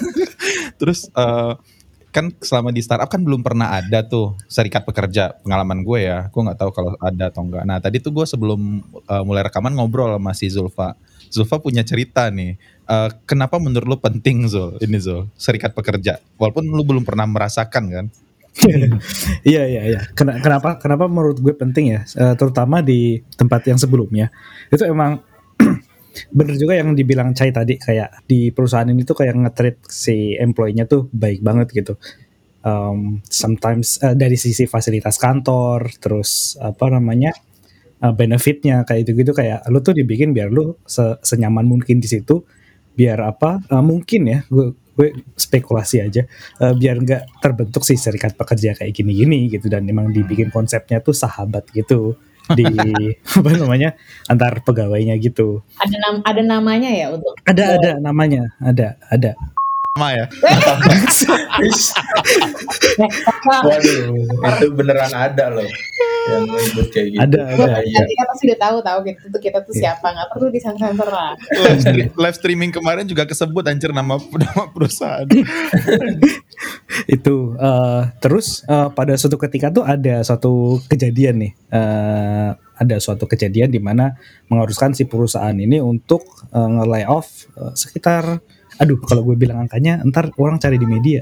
Terus 0.81 1.13
eh, 1.13 1.53
kan 2.13 2.29
selama 2.39 2.69
di 2.69 2.85
startup 2.85 3.09
kan 3.09 3.25
belum 3.25 3.41
pernah 3.41 3.73
ada 3.73 4.05
tuh 4.05 4.37
serikat 4.45 4.85
pekerja 4.85 5.33
pengalaman 5.41 5.81
gue 5.81 6.05
ya. 6.05 6.29
Gue 6.29 6.41
nggak 6.45 6.59
tahu 6.61 6.69
kalau 6.69 6.91
ada 7.01 7.33
atau 7.33 7.41
enggak. 7.41 7.65
Nah 7.65 7.81
tadi 7.81 7.97
tuh 7.97 8.13
gue 8.13 8.25
sebelum 8.29 8.79
eh, 9.09 9.23
mulai 9.25 9.41
rekaman 9.43 9.73
ngobrol 9.73 10.13
sama 10.13 10.31
si 10.31 10.47
Zulfa. 10.47 10.93
Zulfa 11.33 11.57
punya 11.57 11.81
cerita 11.81 12.29
nih. 12.29 12.53
Eh, 12.83 13.09
kenapa 13.25 13.57
menurut 13.57 13.87
lu 13.87 13.97
penting 13.97 14.45
Zul 14.45 14.77
ini 14.77 14.99
Zul 15.01 15.25
serikat 15.39 15.71
pekerja 15.71 16.19
walaupun 16.35 16.67
lu 16.67 16.83
belum 16.83 17.07
pernah 17.07 17.23
merasakan 17.23 17.83
kan 17.87 18.05
Iya 19.47 19.63
iya 19.65 19.81
iya. 19.87 19.99
Ken- 20.13 20.37
Kenapa 20.43 20.77
kenapa 20.77 21.07
menurut 21.09 21.39
gue 21.39 21.55
penting 21.55 21.95
ya, 21.95 22.01
Eh, 22.05 22.35
terutama 22.37 22.83
di 22.83 23.23
tempat 23.33 23.65
yang 23.65 23.79
sebelumnya 23.79 24.29
itu 24.69 24.83
emang 24.85 25.23
bener 26.29 26.55
juga 26.57 26.73
yang 26.77 26.93
dibilang 26.93 27.33
Chai 27.33 27.49
tadi 27.49 27.77
kayak 27.77 28.25
di 28.29 28.53
perusahaan 28.53 28.87
ini 28.87 29.01
tuh 29.05 29.17
kayak 29.17 29.35
nge-treat 29.35 29.77
si 29.89 30.37
employee-nya 30.37 30.85
tuh 30.85 31.09
baik 31.13 31.41
banget 31.41 31.67
gitu. 31.73 31.93
Um, 32.63 33.19
sometimes 33.27 33.99
eh, 33.99 34.15
dari 34.15 34.39
sisi 34.39 34.63
fasilitas 34.71 35.19
kantor, 35.19 35.91
terus 35.99 36.55
apa 36.61 36.87
namanya 36.87 37.35
eh, 37.99 38.13
benefitnya 38.15 38.87
kayak 38.87 39.09
itu 39.09 39.11
gitu 39.19 39.31
kayak 39.35 39.67
lu 39.67 39.83
tuh 39.83 39.91
dibikin 39.97 40.31
biar 40.31 40.47
lu 40.53 40.79
se- 40.87 41.19
senyaman 41.25 41.67
mungkin 41.67 41.99
di 41.99 42.07
situ, 42.07 42.45
biar 42.95 43.19
apa 43.25 43.59
eh, 43.67 43.83
mungkin 43.83 44.21
ya 44.29 44.39
gue 44.47 44.73
gue 44.93 45.09
spekulasi 45.33 45.97
aja 46.05 46.21
eh, 46.61 46.73
biar 46.77 46.95
nggak 47.01 47.41
terbentuk 47.41 47.81
si 47.83 47.97
serikat 47.97 48.37
pekerja 48.37 48.77
kayak 48.77 48.93
gini-gini 48.93 49.49
gitu 49.49 49.65
dan 49.67 49.89
emang 49.89 50.13
dibikin 50.13 50.53
konsepnya 50.53 51.01
tuh 51.01 51.17
sahabat 51.17 51.67
gitu 51.73 52.13
di 52.57 52.65
apa 53.23 53.49
namanya 53.55 53.95
antar 54.27 54.59
pegawainya 54.63 55.15
gitu. 55.19 55.63
Ada 55.79 55.95
nam 55.99 56.15
ada 56.27 56.41
namanya 56.43 56.89
ya 56.91 57.07
untuk 57.15 57.33
ada 57.47 57.63
ada 57.79 57.91
namanya 58.03 58.51
ada 58.59 58.99
ada 59.07 59.31
sama 59.93 60.09
ya 60.09 60.25
waduh, 63.61 64.17
itu 64.57 64.65
beneran 64.73 65.13
ada 65.13 65.53
loh 65.53 65.69
yang 66.23 66.47
ribut 66.49 66.87
kayak 66.89 67.07
gitu. 67.13 67.19
Ada, 67.21 67.39
ada. 67.45 67.73
Iya. 67.83 67.99
Nanti 67.99 68.13
kita 68.15 68.25
pasti 68.25 68.43
udah 68.47 68.59
tahu 68.63 68.77
tahu 68.79 68.97
gitu 69.05 69.21
tuh 69.29 69.37
kita 69.37 69.57
tuh 69.61 69.73
Iya. 69.75 69.81
siapa 69.93 70.07
nggak 70.09 70.27
perlu 70.31 70.47
disensor 70.49 70.89
lah. 71.05 71.35
live, 71.35 71.77
stream- 71.77 72.13
live 72.15 72.35
streaming 72.35 72.71
kemarin 72.73 73.05
juga 73.05 73.27
kesebut 73.27 73.61
anjir 73.67 73.93
nama 73.93 74.17
nama 74.41 74.63
perusahaan 74.65 75.29
itu 77.15 77.35
eh, 77.53 78.01
terus 78.17 78.65
eh, 78.65 78.89
pada 78.89 79.13
suatu 79.13 79.37
ketika 79.37 79.69
tuh 79.69 79.85
ada 79.85 80.25
suatu 80.25 80.81
kejadian 80.89 81.37
nih 81.37 81.53
Eh, 81.69 82.49
ada 82.73 82.95
suatu 82.97 83.25
kejadian 83.25 83.69
di 83.69 83.77
mana 83.77 84.17
mengharuskan 84.45 84.93
si 84.93 85.05
perusahaan 85.05 85.53
ini 85.53 85.77
untuk 85.77 86.25
eh, 86.49 86.69
nge-lay 86.71 87.05
off 87.05 87.45
eh, 87.53 87.73
sekitar 87.75 88.41
aduh 88.81 88.97
kalau 89.03 89.21
gue 89.27 89.35
bilang 89.37 89.65
angkanya 89.67 90.01
ntar 90.09 90.31
orang 90.37 90.57
cari 90.57 90.77
di 90.79 90.87
media. 90.87 91.21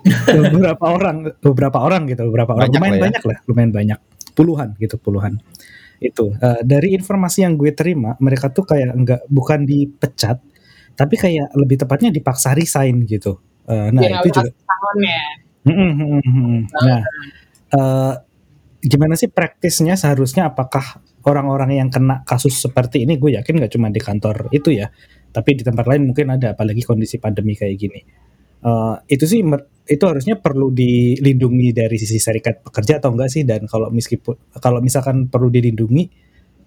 Beberapa 0.32 0.84
orang 0.96 1.28
beberapa 1.44 1.78
orang 1.84 2.08
gitu 2.08 2.24
beberapa 2.32 2.56
orang. 2.56 2.72
Banyak 2.72 2.80
lumayan 2.80 2.92
lah 2.92 2.96
ya. 2.96 3.04
banyak 3.04 3.22
lah 3.28 3.38
lumayan 3.48 3.72
banyak. 3.72 3.98
Puluhan 4.32 4.68
gitu 4.80 4.96
puluhan. 4.96 5.32
Itu 6.00 6.32
Eh, 6.40 6.60
dari 6.64 6.96
informasi 6.96 7.44
yang 7.44 7.60
gue 7.60 7.76
terima 7.76 8.16
mereka 8.24 8.48
tuh 8.48 8.64
kayak 8.64 8.96
enggak 8.96 9.20
bukan 9.28 9.68
dipecat 9.68 10.40
tapi 10.96 11.16
kayak 11.16 11.52
lebih 11.56 11.80
tepatnya 11.80 12.08
dipaksa 12.12 12.52
resign 12.52 13.04
gitu. 13.08 13.40
Eh, 13.68 13.88
nah 13.92 14.00
Biar 14.00 14.20
itu 14.20 14.28
nggak 14.32 14.44
juga. 14.48 14.50
tahun 14.68 14.98
ya. 15.04 15.24
Mm-mm, 15.60 15.92
mm-mm. 16.24 16.58
Nah, 16.72 17.00
eh, 17.76 18.14
gimana 18.80 19.14
sih 19.16 19.28
praktisnya 19.28 19.96
seharusnya? 19.96 20.48
Apakah 20.52 21.00
orang-orang 21.28 21.76
yang 21.84 21.88
kena 21.92 22.24
kasus 22.24 22.56
seperti 22.56 23.04
ini 23.04 23.20
gue 23.20 23.36
yakin 23.36 23.60
nggak 23.60 23.72
cuma 23.76 23.92
di 23.92 24.00
kantor 24.00 24.48
itu 24.56 24.72
ya, 24.72 24.88
tapi 25.30 25.58
di 25.58 25.62
tempat 25.62 25.86
lain 25.86 26.10
mungkin 26.10 26.34
ada 26.34 26.52
apalagi 26.58 26.82
kondisi 26.82 27.18
pandemi 27.22 27.54
kayak 27.54 27.76
gini. 27.78 28.00
Eh, 28.60 28.96
itu 29.08 29.24
sih 29.24 29.40
itu 29.88 30.04
harusnya 30.04 30.36
perlu 30.36 30.68
dilindungi 30.68 31.72
dari 31.72 31.96
sisi 31.96 32.20
serikat 32.20 32.60
pekerja 32.60 33.00
atau 33.00 33.16
enggak 33.16 33.32
sih 33.32 33.42
dan 33.48 33.64
kalau 33.64 33.88
meskipun 33.88 34.36
kalau 34.60 34.84
misalkan 34.84 35.32
perlu 35.32 35.48
dilindungi 35.48 36.04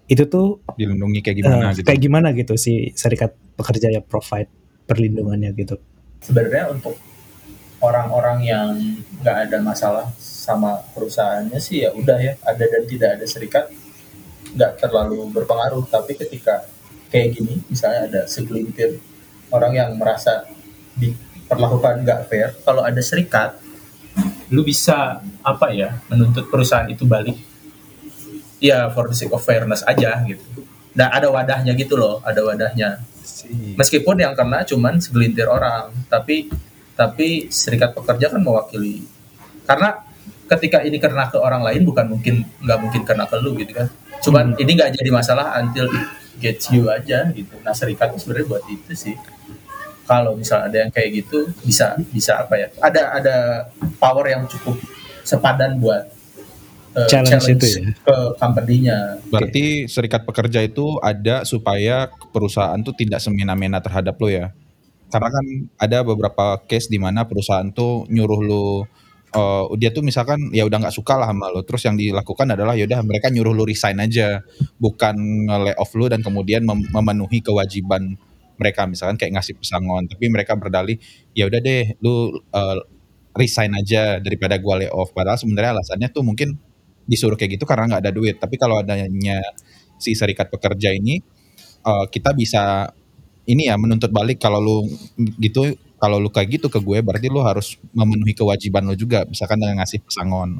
itu 0.04 0.24
tuh 0.28 0.60
dilindungi 0.74 1.22
kayak 1.24 1.36
gimana 1.40 1.64
eh, 1.70 1.80
gitu 1.80 1.86
kayak 1.86 2.00
gimana 2.02 2.28
gitu 2.36 2.54
si 2.58 2.92
serikat 2.92 3.32
pekerja 3.56 3.94
yang 3.94 4.04
provide 4.04 4.50
perlindungannya 4.84 5.56
gitu. 5.56 5.80
sebenarnya 6.20 6.76
untuk 6.76 6.98
orang-orang 7.80 8.38
yang 8.44 8.68
nggak 9.24 9.48
ada 9.48 9.58
masalah 9.64 10.06
sama 10.20 10.82
perusahaannya 10.92 11.56
sih 11.56 11.88
ya 11.88 11.94
udah 11.96 12.18
ya 12.20 12.36
ada 12.44 12.64
dan 12.68 12.84
tidak 12.84 13.10
ada 13.16 13.24
serikat 13.24 13.64
nggak 14.52 14.82
terlalu 14.82 15.30
berpengaruh 15.32 15.88
tapi 15.88 16.18
ketika 16.20 16.68
kayak 17.14 17.38
gini 17.38 17.62
misalnya 17.70 18.10
ada 18.10 18.22
segelintir 18.26 18.98
orang 19.54 19.78
yang 19.78 19.90
merasa 19.94 20.50
diperlakukan 20.98 22.02
nggak 22.02 22.20
fair 22.26 22.50
kalau 22.66 22.82
ada 22.82 22.98
serikat 22.98 23.54
lu 24.52 24.62
bisa 24.62 25.18
apa 25.40 25.72
ya 25.72 25.98
menuntut 26.06 26.48
perusahaan 26.48 26.86
itu 26.86 27.02
balik. 27.08 27.36
Ya 28.62 28.88
for 28.94 29.10
the 29.10 29.16
sake 29.16 29.32
of 29.34 29.44
fairness 29.44 29.84
aja 29.84 30.24
gitu. 30.24 30.64
Dan 30.94 31.10
ada 31.10 31.28
wadahnya 31.28 31.74
gitu 31.74 31.98
loh 31.98 32.22
ada 32.22 32.40
wadahnya. 32.44 33.02
Meskipun 33.76 34.20
yang 34.20 34.32
kena 34.36 34.62
cuman 34.64 35.00
segelintir 35.00 35.48
orang 35.48 35.92
tapi 36.06 36.48
tapi 36.94 37.50
serikat 37.50 37.92
pekerja 37.92 38.30
kan 38.30 38.40
mewakili. 38.40 39.04
Karena 39.66 40.06
ketika 40.46 40.84
ini 40.84 41.00
kena 41.02 41.28
ke 41.32 41.40
orang 41.40 41.64
lain 41.64 41.82
bukan 41.82 42.06
mungkin 42.14 42.44
nggak 42.62 42.78
mungkin 42.78 43.02
kena 43.02 43.26
ke 43.26 43.36
lu 43.42 43.58
gitu 43.58 43.74
kan. 43.74 43.88
Cuman 44.22 44.54
ini 44.56 44.70
nggak 44.76 44.96
jadi 44.96 45.10
masalah 45.10 45.58
until 45.60 45.90
gets 46.44 46.68
you 46.68 46.84
aja 46.92 47.32
gitu 47.32 47.56
nah 47.64 47.72
serikat 47.72 48.12
itu 48.12 48.20
sebenarnya 48.20 48.46
buat 48.52 48.64
itu 48.68 48.92
sih 48.92 49.16
kalau 50.04 50.36
misal 50.36 50.68
ada 50.68 50.84
yang 50.84 50.92
kayak 50.92 51.24
gitu 51.24 51.48
bisa 51.64 51.96
bisa 52.12 52.44
apa 52.44 52.60
ya 52.60 52.68
ada 52.84 53.02
ada 53.16 53.36
power 53.96 54.28
yang 54.28 54.44
cukup 54.44 54.76
sepadan 55.24 55.80
buat 55.80 56.04
eh, 56.92 57.08
Challenge 57.08 57.56
itu 57.56 57.66
ya? 57.66 57.80
ke 57.96 58.16
company-nya. 58.36 59.18
Berarti 59.32 59.88
serikat 59.88 60.28
pekerja 60.28 60.60
itu 60.60 61.00
ada 61.00 61.42
supaya 61.48 62.12
perusahaan 62.30 62.78
tuh 62.84 62.92
tidak 62.94 63.18
semena-mena 63.24 63.80
terhadap 63.80 64.14
lo 64.20 64.28
ya. 64.28 64.52
Karena 65.08 65.32
kan 65.32 65.46
ada 65.80 65.98
beberapa 66.04 66.60
case 66.68 66.92
di 66.92 67.00
mana 67.00 67.24
perusahaan 67.24 67.66
tuh 67.72 68.04
nyuruh 68.12 68.40
lo 68.44 68.64
eh, 69.34 69.64
dia 69.80 69.90
tuh 69.94 70.02
misalkan 70.06 70.50
ya 70.54 70.64
udah 70.68 70.78
nggak 70.88 70.94
suka 70.94 71.14
lah 71.18 71.28
sama 71.30 71.50
lo. 71.52 71.60
Terus 71.66 71.82
yang 71.88 71.96
dilakukan 71.98 72.46
adalah 72.54 72.74
yaudah 72.78 73.00
mereka 73.04 73.28
nyuruh 73.34 73.52
lo 73.56 73.64
resign 73.66 73.98
aja, 74.02 74.40
bukan 74.78 75.14
nge-lay 75.50 75.74
off 75.78 75.92
lo 75.98 76.06
dan 76.10 76.20
kemudian 76.24 76.62
mem- 76.66 76.88
memenuhi 76.92 77.42
kewajiban 77.44 78.16
mereka 78.54 78.86
misalkan 78.86 79.16
kayak 79.18 79.40
ngasih 79.40 79.54
pesangon. 79.58 80.06
Tapi 80.10 80.24
mereka 80.30 80.54
berdalih 80.58 80.96
ya 81.34 81.46
udah 81.50 81.60
deh 81.62 81.98
lu 82.04 82.38
eh, 82.38 82.78
resign 83.34 83.74
aja 83.74 84.22
daripada 84.22 84.56
gua 84.62 84.78
lay 84.82 84.90
off. 84.90 85.10
Padahal 85.16 85.38
sebenarnya 85.40 85.74
alasannya 85.78 86.08
tuh 86.14 86.22
mungkin 86.26 86.54
disuruh 87.04 87.36
kayak 87.36 87.58
gitu 87.60 87.64
karena 87.68 87.96
nggak 87.96 88.02
ada 88.08 88.12
duit. 88.14 88.36
Tapi 88.40 88.56
kalau 88.56 88.80
adanya 88.80 89.42
si 89.98 90.14
serikat 90.16 90.48
pekerja 90.52 90.94
ini, 90.94 91.18
eh, 91.86 92.06
kita 92.10 92.32
bisa 92.36 92.88
ini 93.44 93.68
ya 93.68 93.76
menuntut 93.76 94.08
balik 94.14 94.40
kalau 94.40 94.60
lu 94.62 94.76
gitu, 95.40 95.74
kalau 96.04 96.20
lu 96.20 96.28
kayak 96.28 96.60
gitu 96.60 96.68
ke 96.68 96.76
gue, 96.76 97.00
berarti 97.00 97.32
lu 97.32 97.40
harus 97.40 97.80
memenuhi 97.96 98.36
kewajiban 98.36 98.84
lu 98.84 98.92
juga, 98.92 99.24
misalkan 99.24 99.56
dengan 99.56 99.80
ngasih 99.80 100.04
pesangon. 100.04 100.52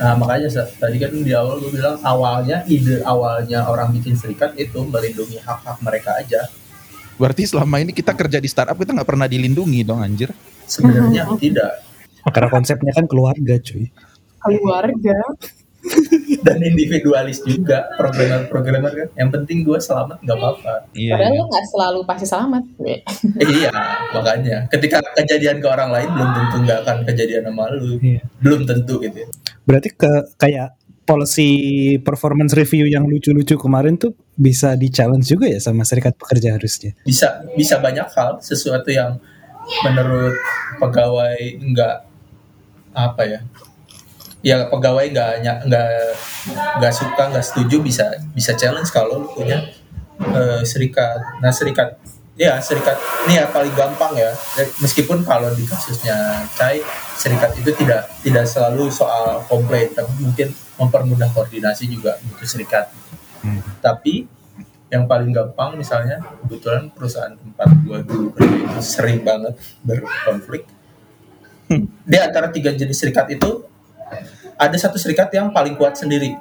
Nah 0.00 0.16
makanya 0.16 0.48
tadi 0.80 0.96
kan 0.96 1.12
di 1.12 1.28
awal 1.36 1.60
gue 1.60 1.76
bilang 1.76 2.00
awalnya 2.00 2.64
ide 2.64 3.04
awalnya 3.04 3.68
orang 3.68 3.92
bikin 3.92 4.16
serikat 4.16 4.56
itu 4.56 4.80
melindungi 4.80 5.36
hak-hak 5.44 5.76
mereka 5.84 6.16
aja. 6.16 6.48
Berarti 7.20 7.44
selama 7.44 7.84
ini 7.84 7.92
kita 7.92 8.16
kerja 8.16 8.40
di 8.40 8.48
startup 8.48 8.80
kita 8.80 8.96
nggak 8.96 9.04
pernah 9.12 9.28
dilindungi 9.28 9.84
dong 9.84 10.00
anjir. 10.00 10.32
Sebenarnya 10.64 11.28
tidak. 11.42 11.84
Karena 12.24 12.48
konsepnya 12.48 12.96
kan 12.96 13.04
keluarga 13.04 13.60
cuy. 13.60 13.92
keluarga 14.38 15.18
Dan 16.42 16.62
individualis 16.62 17.42
juga 17.42 17.88
programmer-programmer 17.96 18.92
kan. 18.92 19.08
Yang 19.14 19.30
penting 19.38 19.58
gue 19.66 19.78
selamat 19.78 20.18
nggak 20.22 20.38
apa-apa. 20.38 20.74
Iya. 20.94 21.12
padahal 21.16 21.34
lo 21.34 21.44
nggak 21.50 21.66
selalu 21.66 21.98
pasti 22.06 22.26
selamat 22.26 22.64
Eh, 22.84 23.00
iya 23.58 23.72
makanya. 24.14 24.58
Ketika 24.70 25.02
kejadian 25.18 25.58
ke 25.58 25.68
orang 25.68 25.90
lain 25.90 26.08
belum 26.14 26.30
tentu 26.34 26.56
nggak 26.64 26.78
akan 26.86 26.96
kejadian 27.06 27.42
sama 27.50 27.64
lu. 27.74 27.98
Iya. 27.98 28.22
Belum 28.40 28.60
tentu 28.64 28.94
gitu. 29.02 29.16
ya. 29.24 29.28
Berarti 29.66 29.88
ke 29.92 30.12
kayak 30.40 30.78
policy 31.08 31.50
performance 32.04 32.52
review 32.52 32.84
yang 32.84 33.08
lucu-lucu 33.08 33.56
kemarin 33.56 33.96
tuh 33.96 34.12
bisa 34.36 34.76
di 34.76 34.92
challenge 34.92 35.24
juga 35.32 35.48
ya 35.48 35.56
sama 35.56 35.88
serikat 35.88 36.12
pekerja 36.20 36.60
harusnya. 36.60 36.92
Bisa 37.08 37.48
bisa 37.56 37.80
banyak 37.80 38.04
hal 38.12 38.44
sesuatu 38.44 38.92
yang 38.92 39.16
menurut 39.88 40.36
pegawai 40.80 41.40
nggak 41.60 41.96
apa 42.96 43.22
ya 43.24 43.40
ya 44.42 44.70
pegawai 44.70 45.10
nggak 45.10 45.32
nggak 45.66 45.88
nggak 46.78 46.94
suka 46.94 47.22
nggak 47.34 47.42
setuju 47.46 47.82
bisa 47.82 48.06
bisa 48.30 48.54
challenge 48.54 48.90
kalau 48.94 49.26
lu 49.26 49.28
punya 49.34 49.66
eh, 50.22 50.62
serikat. 50.62 51.42
Nah 51.42 51.50
serikat 51.50 51.98
ya 52.38 52.62
serikat 52.62 52.94
ini 53.26 53.42
ya 53.42 53.50
paling 53.50 53.74
gampang 53.74 54.14
ya. 54.14 54.30
Meskipun 54.78 55.26
kalau 55.26 55.50
di 55.54 55.66
kasusnya 55.66 56.46
Cai 56.54 56.78
serikat 57.18 57.50
itu 57.58 57.70
tidak 57.74 58.06
tidak 58.22 58.46
selalu 58.46 58.86
soal 58.94 59.42
komplain 59.50 59.90
tapi 59.90 60.12
mungkin 60.22 60.54
mempermudah 60.78 61.34
koordinasi 61.34 61.90
juga 61.90 62.18
butuh 62.22 62.46
serikat. 62.48 62.86
Hmm. 63.38 63.62
tapi 63.78 64.26
yang 64.90 65.06
paling 65.06 65.30
gampang 65.30 65.78
misalnya 65.78 66.18
kebetulan 66.42 66.90
perusahaan 66.90 67.38
tempat 67.38 67.70
gua 67.86 68.02
dulu 68.02 68.34
kerja 68.34 68.56
itu 68.66 68.80
sering 68.82 69.22
banget 69.22 69.54
berkonflik. 69.86 70.66
Di 72.02 72.18
antara 72.18 72.48
tiga 72.48 72.74
jenis 72.74 72.96
serikat 72.96 73.28
itu 73.28 73.67
ada 74.58 74.76
satu 74.76 74.98
serikat 74.98 75.30
yang 75.32 75.54
paling 75.54 75.78
kuat 75.78 75.94
sendiri 75.94 76.34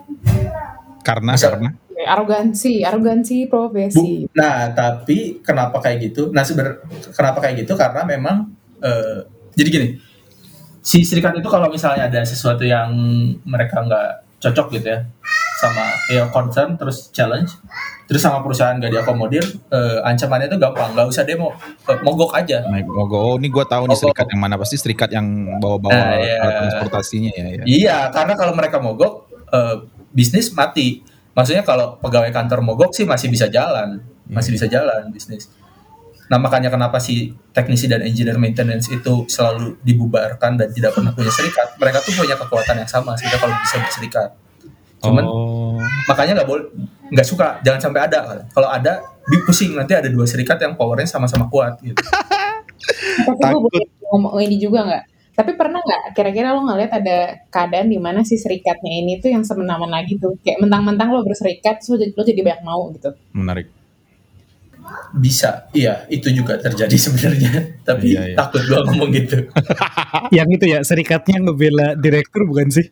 Karena 1.06 1.38
Bisa. 1.38 1.54
karena 1.54 1.70
arogansi 2.08 2.86
arogansi 2.86 3.48
profesi 3.50 4.28
Bu, 4.28 4.32
nah, 4.38 4.70
tapi 4.72 5.42
kenapa 5.44 5.82
kayak 5.82 6.12
gitu? 6.12 6.30
Nah, 6.30 6.46
sebenarnya 6.46 6.84
kenapa 7.12 7.42
kayak 7.44 7.66
gitu? 7.66 7.74
Karena 7.74 8.06
memang 8.06 8.48
eh, 8.80 9.26
jadi 9.58 9.68
gini, 9.74 9.88
si 10.86 11.02
serikat 11.02 11.34
itu 11.36 11.50
kalau 11.50 11.68
misalnya 11.68 12.06
ada 12.08 12.22
sesuatu 12.24 12.64
yang 12.64 12.94
mereka 13.44 13.82
nggak 13.82 14.27
cocok 14.38 14.68
gitu 14.78 14.88
ya, 14.94 15.00
sama 15.58 15.86
ya 16.14 16.30
concern 16.30 16.78
terus 16.78 17.10
challenge, 17.10 17.58
terus 18.06 18.22
sama 18.22 18.46
perusahaan 18.46 18.78
nggak 18.78 18.94
diakomodir, 18.94 19.42
eh, 19.74 19.98
ancamannya 20.06 20.46
itu 20.48 20.58
gampang, 20.62 20.94
nggak 20.94 21.08
usah 21.10 21.26
demo, 21.26 21.58
eh, 21.90 21.98
mogok 22.06 22.38
aja. 22.38 22.62
logo. 22.86 23.18
Oh, 23.18 23.36
ini 23.42 23.50
gue 23.50 23.66
tahu 23.66 23.90
nih 23.90 23.98
Mogok. 23.98 24.04
serikat 24.06 24.26
yang 24.30 24.42
mana 24.46 24.56
pasti 24.62 24.76
serikat 24.78 25.10
yang 25.10 25.26
bawa-bawa 25.58 25.90
Nah, 25.92 26.14
iya. 26.22 26.38
alat 26.38 26.54
transportasinya 26.70 27.32
ya. 27.34 27.46
ya. 27.50 27.64
Iya, 27.66 27.98
karena 28.14 28.34
kalau 28.38 28.54
mereka 28.54 28.78
mogok, 28.78 29.26
eh, 29.50 29.76
bisnis 30.14 30.54
mati. 30.54 31.02
Maksudnya 31.34 31.62
kalau 31.66 31.98
pegawai 32.02 32.30
kantor 32.34 32.62
mogok 32.62 32.94
sih 32.94 33.06
masih 33.06 33.30
bisa 33.30 33.50
jalan, 33.50 34.02
masih 34.30 34.54
bisa 34.54 34.66
jalan 34.70 35.10
bisnis. 35.14 35.50
Nah 36.28 36.38
makanya 36.38 36.68
kenapa 36.68 37.00
si 37.00 37.32
teknisi 37.56 37.88
dan 37.88 38.04
engineer 38.04 38.36
maintenance 38.36 38.92
itu 38.92 39.24
selalu 39.32 39.80
dibubarkan 39.82 40.60
dan 40.60 40.68
tidak 40.72 40.92
pernah 40.96 41.16
punya 41.16 41.32
serikat. 41.32 41.80
Mereka 41.80 42.04
tuh 42.04 42.14
punya 42.16 42.36
kekuatan 42.36 42.76
yang 42.84 42.90
sama 42.90 43.16
sehingga 43.16 43.40
kalau 43.40 43.56
bisa 43.64 43.78
berserikat. 43.80 44.30
Cuman 45.00 45.24
oh, 45.24 45.80
makanya 46.10 46.42
nggak 46.42 46.50
boleh 46.50 46.66
nggak 47.08 47.28
suka 47.28 47.64
jangan 47.64 47.80
sampai 47.80 48.02
ada 48.10 48.44
kalau 48.52 48.68
ada 48.68 49.00
pusing 49.48 49.76
nanti 49.76 49.96
ada 49.96 50.12
dua 50.12 50.28
serikat 50.28 50.60
yang 50.60 50.76
powernya 50.76 51.08
sama-sama 51.08 51.48
kuat 51.48 51.80
gitu. 51.80 52.00
tapi 53.40 53.56
gue 53.60 53.80
ngomong 54.12 54.40
ini 54.44 54.56
juga 54.60 54.84
nggak 54.88 55.04
tapi 55.38 55.52
pernah 55.54 55.80
nggak 55.80 56.18
kira-kira 56.18 56.52
lo 56.52 56.66
ngeliat 56.66 56.92
ada 56.92 57.46
keadaan 57.54 57.94
di 57.94 58.00
mana 58.02 58.26
si 58.26 58.36
serikatnya 58.36 58.90
ini 58.90 59.22
tuh 59.22 59.30
yang 59.32 59.46
semena-mena 59.46 60.02
gitu 60.04 60.34
kayak 60.42 60.66
mentang-mentang 60.66 61.14
lo 61.14 61.22
berserikat 61.22 61.78
jadi, 61.80 62.12
lo 62.12 62.24
jadi 62.26 62.42
banyak 62.42 62.62
mau 62.66 62.90
gitu 62.92 63.14
menarik. 63.38 63.70
Bisa, 65.10 65.72
iya 65.72 66.04
itu 66.08 66.30
juga 66.30 66.58
terjadi 66.58 66.94
sebenarnya. 67.06 67.80
Tapi 67.82 68.14
Iya, 68.14 68.22
iya. 68.32 68.36
takut 68.36 68.62
gua 68.64 68.84
ngomong 68.84 69.10
gitu. 69.12 69.38
Yang 70.38 70.50
itu 70.56 70.66
ya 70.68 70.80
serikatnya 70.82 71.38
ngebela 71.42 71.96
direktur 71.96 72.44
bukan 72.44 72.68
sih? 72.70 72.86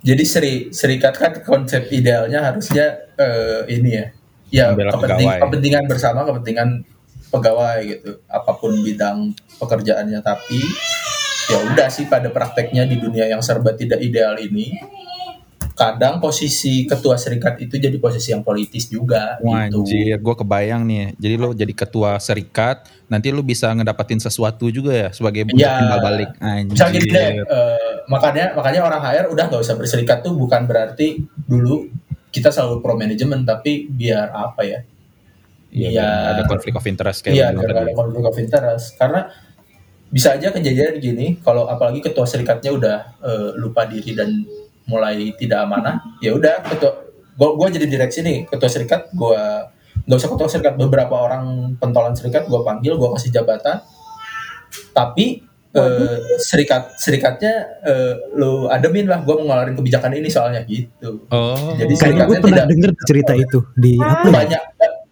Jadi 0.00 0.24
seri, 0.24 0.52
serikat 0.70 1.12
kan 1.12 1.32
konsep 1.40 1.88
idealnya 1.90 2.40
harusnya 2.42 3.04
eh, 3.14 3.68
ini 3.68 3.90
ya, 3.92 4.06
ya 4.48 4.64
kepenting- 4.72 5.28
pegawai. 5.28 5.40
kepentingan 5.44 5.84
bersama, 5.84 6.24
kepentingan 6.24 6.68
pegawai 7.28 7.78
gitu, 7.84 8.10
apa 8.24 8.52
pun 8.56 8.80
bidang 8.80 9.30
pekerjaannya. 9.56 10.24
Tapi 10.24 10.60
ya 11.46 11.58
udah 11.66 11.88
sih 11.88 12.06
pada 12.06 12.32
prakteknya 12.32 12.84
di 12.84 12.96
dunia 12.96 13.28
yang 13.28 13.44
serba 13.44 13.76
tidak 13.76 14.00
ideal 14.00 14.40
ini, 14.40 14.72
kadang 15.72 16.20
posisi 16.20 16.84
ketua 16.84 17.16
serikat 17.16 17.56
itu 17.58 17.76
jadi 17.76 17.96
posisi 17.96 18.30
yang 18.30 18.44
politis 18.44 18.86
juga. 18.86 19.40
Wah, 19.40 19.64
gitu. 19.66 19.80
Anjir, 19.82 20.16
gue 20.16 20.34
kebayang 20.36 20.82
nih. 20.84 21.16
Jadi 21.16 21.34
lo 21.36 21.50
jadi 21.50 21.72
ketua 21.72 22.18
serikat, 22.18 22.84
nanti 23.06 23.32
lo 23.32 23.40
bisa 23.40 23.72
ngedapatin 23.72 24.20
sesuatu 24.20 24.68
juga 24.68 24.92
ya 24.92 25.08
sebagai 25.10 25.48
bentuk 25.48 25.64
Iya. 25.64 25.78
timbal 25.80 26.00
balik. 26.00 26.30
Gini 26.36 27.08
deh, 27.08 27.28
Anjir. 27.32 27.44
eh, 27.44 27.92
makanya 28.06 28.44
makanya 28.52 28.80
orang 28.84 29.02
HR 29.02 29.26
udah 29.30 29.44
nggak 29.48 29.62
usah 29.62 29.76
berserikat 29.76 30.20
tuh 30.20 30.36
bukan 30.36 30.68
berarti 30.68 31.22
dulu 31.36 31.88
kita 32.30 32.54
selalu 32.54 32.78
pro 32.78 32.94
manajemen 32.94 33.42
tapi 33.42 33.88
biar 33.88 34.30
apa 34.30 34.62
ya? 34.62 34.80
Iya, 35.70 35.88
Iya. 35.94 36.08
ada 36.34 36.42
konflik 36.44 36.74
of 36.74 36.84
interest 36.84 37.22
kayak 37.22 37.34
Iya, 37.34 37.46
ada 37.54 37.94
konflik 37.94 38.24
of 38.26 38.36
interest. 38.36 38.98
Karena 38.98 39.30
bisa 40.10 40.34
aja 40.34 40.50
kejadian 40.50 40.98
gini, 40.98 41.38
kalau 41.38 41.70
apalagi 41.70 42.02
ketua 42.02 42.26
serikatnya 42.26 42.74
udah 42.74 42.96
eh, 43.22 43.50
lupa 43.54 43.86
diri 43.86 44.12
dan 44.12 44.42
mulai 44.90 45.30
tidak 45.34 45.62
amanah, 45.62 46.02
ya 46.18 46.34
udah 46.34 46.66
ketua 46.66 47.06
gua, 47.38 47.54
gua 47.54 47.70
jadi 47.70 47.86
direksi 47.86 48.20
nih 48.20 48.44
ketua 48.44 48.66
serikat, 48.66 49.06
gua 49.14 49.70
nggak 50.02 50.18
usah 50.18 50.28
ketua 50.28 50.48
serikat 50.48 50.74
beberapa 50.74 51.14
orang 51.14 51.44
pentolan 51.76 52.12
serikat 52.12 52.44
gua 52.44 52.60
panggil, 52.60 52.98
gua 52.98 53.14
kasih 53.14 53.30
jabatan, 53.30 53.78
tapi 54.90 55.46
eh, 55.70 56.18
serikat 56.36 56.98
serikatnya 56.98 57.52
eh, 57.80 58.14
lu 58.34 58.66
ademin 58.66 59.06
lah, 59.06 59.22
gua 59.22 59.38
mau 59.38 59.46
ngeluarin 59.48 59.72
kebijakan 59.72 60.12
ini 60.12 60.26
soalnya 60.26 60.66
gitu. 60.66 61.24
Oh, 61.30 61.78
Jadi 61.78 61.94
Kayaknya 61.94 62.26
gue 62.26 62.34
serikatnya 62.34 62.40
pernah 62.40 62.56
tidak- 62.58 62.68
denger 62.68 62.90
cerita 63.06 63.32
itu 63.34 63.58
di 63.74 63.92
apa 63.96 64.26
ya? 64.26 64.32
banyak 64.34 64.62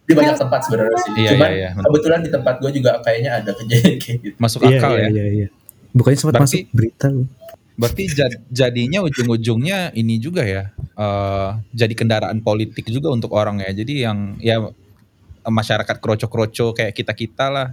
di 0.02 0.12
banyak 0.12 0.36
tempat 0.36 0.60
sebenarnya 0.64 0.98
sih. 0.98 1.12
Iya, 1.14 1.30
Cuman 1.36 1.50
iya, 1.52 1.58
iya. 1.68 1.70
kebetulan 1.78 2.20
di 2.24 2.30
tempat 2.32 2.54
gue 2.58 2.70
juga 2.72 2.90
kayaknya 3.00 3.30
ada 3.38 3.50
kejadian 3.52 3.96
kayak 4.00 4.18
gitu. 4.24 4.36
masuk 4.36 4.60
Iya, 4.64 4.78
akal 4.80 4.90
iya, 4.90 4.98
ya. 4.98 5.08
iya, 5.12 5.24
iya. 5.30 5.48
Bukannya 5.92 6.18
sempat 6.18 6.34
Berarti- 6.34 6.64
masuk 6.64 6.74
berita 6.74 7.06
loh. 7.08 7.26
Berarti 7.78 8.10
jad- 8.10 8.42
jadinya 8.50 9.06
ujung-ujungnya 9.06 9.94
ini 9.94 10.18
juga 10.18 10.42
ya, 10.42 10.74
eh, 10.74 11.50
jadi 11.70 11.94
kendaraan 11.94 12.42
politik 12.42 12.90
juga 12.90 13.14
untuk 13.14 13.30
orang 13.38 13.62
ya. 13.62 13.70
Jadi 13.70 14.02
yang 14.02 14.34
ya 14.42 14.58
masyarakat 15.46 15.96
kroco-kroco 16.02 16.74
kayak 16.74 16.90
kita 16.90 17.14
kita 17.14 17.46
lah, 17.46 17.68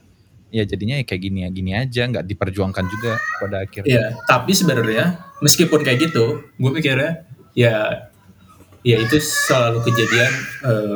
ya 0.53 0.61
jadinya 0.61 1.01
ya 1.01 1.03
kayak 1.09 1.21
gini 1.25 1.39
ya 1.41 1.49
gini 1.49 1.71
aja, 1.73 2.01
nggak 2.05 2.21
diperjuangkan 2.21 2.85
juga 2.85 3.17
pada 3.41 3.65
akhirnya. 3.65 3.89
Iya, 3.89 4.05
tapi 4.29 4.51
sebenarnya 4.53 5.05
meskipun 5.41 5.81
kayak 5.81 6.13
gitu, 6.13 6.45
gue 6.53 6.71
pikirnya 6.77 7.25
ya 7.57 8.05
ya 8.85 8.97
itu 9.01 9.17
selalu 9.17 9.81
kejadian 9.89 10.31
eh, 10.69 10.95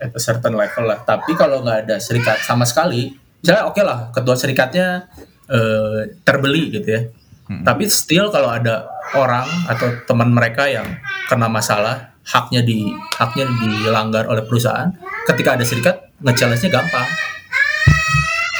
at 0.00 0.12
a 0.16 0.20
certain 0.24 0.56
level 0.56 0.88
lah. 0.88 1.04
Tapi 1.04 1.36
kalau 1.36 1.60
nggak 1.60 1.84
ada 1.84 1.96
serikat 2.00 2.40
sama 2.48 2.64
sekali, 2.64 3.12
misalnya 3.44 3.68
oke 3.68 3.82
lah 3.84 4.08
ketua 4.08 4.40
serikatnya 4.40 5.04
eh, 5.52 6.16
terbeli 6.24 6.72
gitu 6.72 6.88
ya. 6.88 7.02
Mm-mm. 7.48 7.64
Tapi 7.64 7.88
still 7.88 8.28
kalau 8.28 8.52
ada 8.52 8.84
orang 9.16 9.48
atau 9.64 9.88
teman 10.04 10.28
mereka 10.30 10.68
yang 10.68 10.84
kena 11.32 11.48
masalah, 11.48 12.12
haknya 12.28 12.60
di 12.60 12.92
haknya 13.16 13.48
dilanggar 13.56 14.28
oleh 14.28 14.44
perusahaan, 14.44 14.92
ketika 15.24 15.56
ada 15.56 15.64
serikat, 15.64 16.12
nge-challenge-nya 16.20 16.68
gampang. 16.68 17.08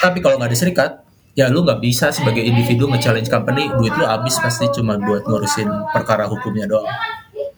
Tapi 0.00 0.24
kalau 0.24 0.40
nggak 0.40 0.48
ada 0.48 0.58
serikat, 0.58 0.90
ya 1.36 1.52
lu 1.52 1.68
nggak 1.68 1.84
bisa 1.84 2.08
sebagai 2.08 2.40
individu 2.40 2.88
nge-challenge 2.88 3.28
company, 3.28 3.68
duit 3.76 3.92
lu 3.92 4.08
habis 4.08 4.40
pasti 4.40 4.64
cuma 4.72 4.96
buat 4.96 5.28
ngurusin 5.28 5.68
perkara 5.92 6.24
hukumnya 6.24 6.64
doang. 6.64 6.88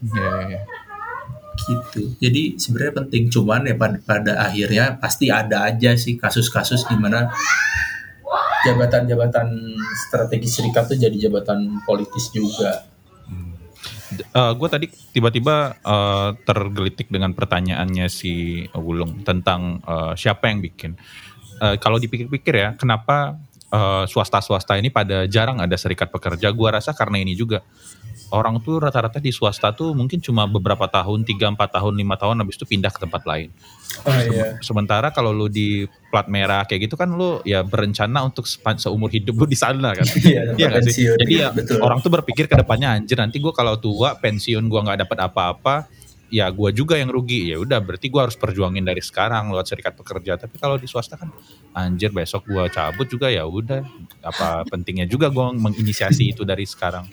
Iya, 0.00 0.30
iya, 0.48 0.56
iya. 0.56 0.60
gitu 1.60 2.16
jadi 2.16 2.56
sebenarnya 2.56 3.04
penting 3.04 3.28
cuman 3.28 3.68
ya 3.68 3.76
pada, 3.76 4.00
pada 4.00 4.32
akhirnya 4.48 4.96
pasti 4.96 5.28
ada 5.28 5.68
aja 5.68 5.92
sih 5.92 6.16
kasus-kasus 6.16 6.88
di 6.88 6.96
mana 6.96 7.28
jabatan-jabatan 8.66 9.48
strategis 10.08 10.60
serikat 10.60 10.88
tuh 10.90 10.98
jadi 10.98 11.28
jabatan 11.28 11.80
politis 11.84 12.28
juga 12.34 12.90
gue 14.30 14.68
tadi 14.68 14.86
tiba-tiba 15.14 15.78
eh, 15.80 16.30
tergelitik 16.42 17.08
dengan 17.08 17.32
pertanyaannya 17.32 18.06
si 18.10 18.64
Wulung 18.74 19.22
tentang 19.22 19.80
eh, 19.82 20.12
siapa 20.18 20.50
yang 20.50 20.60
bikin. 20.60 20.98
Eh, 21.60 21.76
kalau 21.78 22.00
dipikir-pikir 22.00 22.54
ya, 22.56 22.68
kenapa 22.74 23.38
eh, 23.70 24.04
swasta-swasta 24.10 24.76
ini 24.76 24.90
pada 24.90 25.30
jarang 25.30 25.62
ada 25.62 25.76
serikat 25.78 26.10
pekerja? 26.10 26.50
Gue 26.50 26.68
rasa 26.74 26.90
karena 26.92 27.22
ini 27.22 27.38
juga 27.38 27.62
orang 28.30 28.62
tuh 28.62 28.78
rata-rata 28.78 29.18
di 29.18 29.34
swasta 29.34 29.74
tuh 29.74 29.92
mungkin 29.92 30.22
cuma 30.22 30.46
beberapa 30.46 30.86
tahun, 30.86 31.26
3, 31.26 31.54
4 31.54 31.76
tahun, 31.76 31.92
5 31.98 32.22
tahun 32.22 32.34
habis 32.42 32.54
itu 32.56 32.66
pindah 32.66 32.90
ke 32.94 33.00
tempat 33.02 33.22
lain. 33.26 33.50
oh 34.06 34.20
iya 34.30 34.56
Sementara 34.62 35.10
kalau 35.10 35.34
lu 35.34 35.50
di 35.50 35.84
plat 36.08 36.26
merah 36.30 36.62
kayak 36.64 36.90
gitu 36.90 36.94
kan 36.94 37.10
lu 37.10 37.42
ya 37.42 37.66
berencana 37.66 38.22
untuk 38.22 38.46
seumur 38.48 39.10
hidup 39.10 39.34
lu 39.34 39.46
di 39.50 39.58
sana 39.58 39.92
kan. 39.94 40.06
iya 40.30 40.54
Iya 40.54 40.78
sih? 40.86 41.10
Jadi 41.10 41.32
ya 41.42 41.50
betul 41.50 41.82
orang 41.82 41.98
tuh 42.00 42.10
berpikir 42.10 42.46
ke 42.46 42.54
depannya 42.54 42.98
anjir 42.98 43.18
nanti 43.18 43.42
gue 43.42 43.52
kalau 43.52 43.76
tua 43.78 44.14
pensiun 44.18 44.66
gue 44.66 44.80
nggak 44.80 45.06
dapat 45.06 45.18
apa-apa 45.26 45.74
ya 46.30 46.46
gue 46.48 46.70
juga 46.70 46.94
yang 46.94 47.10
rugi 47.10 47.50
ya 47.50 47.58
udah 47.58 47.82
berarti 47.82 48.06
gue 48.06 48.22
harus 48.22 48.38
perjuangin 48.38 48.86
dari 48.86 49.02
sekarang 49.02 49.50
lewat 49.50 49.66
serikat 49.74 49.98
pekerja 49.98 50.38
tapi 50.38 50.56
kalau 50.56 50.78
di 50.78 50.86
swasta 50.86 51.18
kan 51.18 51.28
anjir 51.74 52.14
besok 52.14 52.46
gue 52.46 52.64
cabut 52.70 53.10
juga 53.10 53.26
ya 53.28 53.42
udah 53.42 53.82
apa 54.22 54.62
pentingnya 54.70 55.10
juga 55.10 55.28
gue 55.28 55.46
menginisiasi 55.58 56.30
itu 56.32 56.46
dari 56.46 56.62
sekarang 56.64 57.04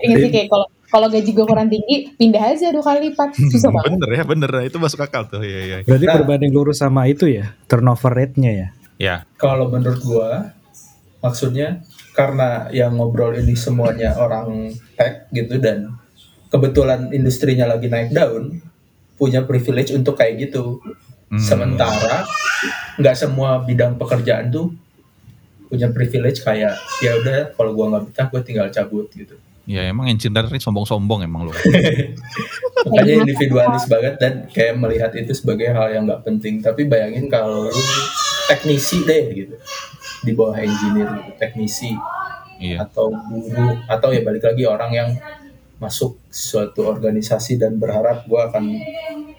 Iya 0.00 0.16
sih 0.26 0.30
kayak 0.32 0.48
kalau 0.48 0.66
kalau 0.92 1.08
gaji 1.08 1.32
gue 1.32 1.46
kurang 1.48 1.72
tinggi, 1.72 2.12
pindah 2.20 2.52
aja 2.52 2.68
dua 2.68 2.84
kali 2.84 3.08
lipat. 3.08 3.32
Susah 3.32 3.72
banget. 3.72 3.96
bener 3.96 4.10
ya 4.12 4.24
bener 4.28 4.50
itu 4.68 4.76
masuk 4.76 5.00
akal 5.00 5.24
tuh 5.24 5.40
ya 5.40 5.60
ya 5.64 5.76
Berarti 5.88 6.04
Nah. 6.04 6.14
berbanding 6.20 6.52
lurus 6.52 6.84
sama 6.84 7.08
itu 7.08 7.32
ya, 7.32 7.56
turnover 7.64 8.12
rate-nya 8.12 8.52
ya. 8.52 8.68
ya 9.00 9.16
kalau 9.40 9.72
menurut 9.72 10.04
gua 10.04 10.52
maksudnya 11.24 11.80
karena 12.12 12.68
yang 12.76 13.00
ngobrol 13.00 13.32
ini 13.32 13.56
semuanya 13.56 14.12
orang 14.20 14.68
tech 15.00 15.32
gitu 15.32 15.56
dan 15.56 15.96
kebetulan 16.52 17.08
industrinya 17.16 17.64
lagi 17.64 17.88
naik 17.88 18.12
daun 18.12 18.60
punya 19.16 19.40
privilege 19.48 19.96
untuk 19.96 20.20
kayak 20.20 20.48
gitu. 20.50 20.78
Hmm. 21.32 21.40
sementara 21.40 22.28
nggak 23.00 23.16
semua 23.16 23.64
bidang 23.64 23.96
pekerjaan 23.96 24.52
tuh 24.52 24.68
punya 25.72 25.88
privilege 25.88 26.44
kayak 26.44 26.76
ya 27.00 27.16
udah 27.16 27.56
kalau 27.56 27.72
gua 27.72 27.88
nggak 27.88 28.12
betah 28.12 28.26
gua 28.28 28.40
tinggal 28.44 28.68
cabut 28.68 29.08
gitu. 29.16 29.40
Ya 29.64 29.88
emang 29.88 30.12
engineer 30.12 30.44
ini 30.52 30.60
sombong-sombong 30.60 31.24
emang 31.24 31.48
lu. 31.48 31.52
Makanya 32.92 33.24
individualis 33.24 33.88
banget 33.88 34.20
dan 34.20 34.44
kayak 34.52 34.76
melihat 34.76 35.16
itu 35.16 35.32
sebagai 35.32 35.72
hal 35.72 35.88
yang 35.88 36.04
nggak 36.04 36.20
penting. 36.20 36.60
Tapi 36.60 36.84
bayangin 36.84 37.32
kalau 37.32 37.72
lu 37.72 37.84
teknisi 38.52 39.00
deh 39.08 39.24
gitu. 39.32 39.56
Di 40.28 40.36
bawah 40.36 40.60
engineer 40.60 41.08
gitu 41.16 41.32
teknisi 41.40 41.96
iya. 42.60 42.84
atau 42.84 43.08
guru 43.10 43.80
atau 43.88 44.08
ya 44.12 44.20
balik 44.20 44.44
lagi 44.44 44.68
orang 44.68 44.92
yang 44.92 45.08
masuk 45.82 46.22
suatu 46.30 46.86
organisasi 46.86 47.58
dan 47.58 47.82
berharap 47.82 48.22
gue 48.30 48.38
akan 48.38 48.64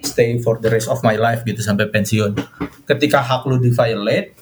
stay 0.03 0.35
for 0.43 0.59
the 0.59 0.67
rest 0.67 0.91
of 0.91 0.99
my 0.99 1.15
life 1.15 1.47
gitu 1.47 1.63
sampai 1.63 1.87
pensiun. 1.87 2.35
Ketika 2.83 3.23
hak 3.23 3.47
lu 3.47 3.63
di 3.63 3.71
violate, 3.71 4.35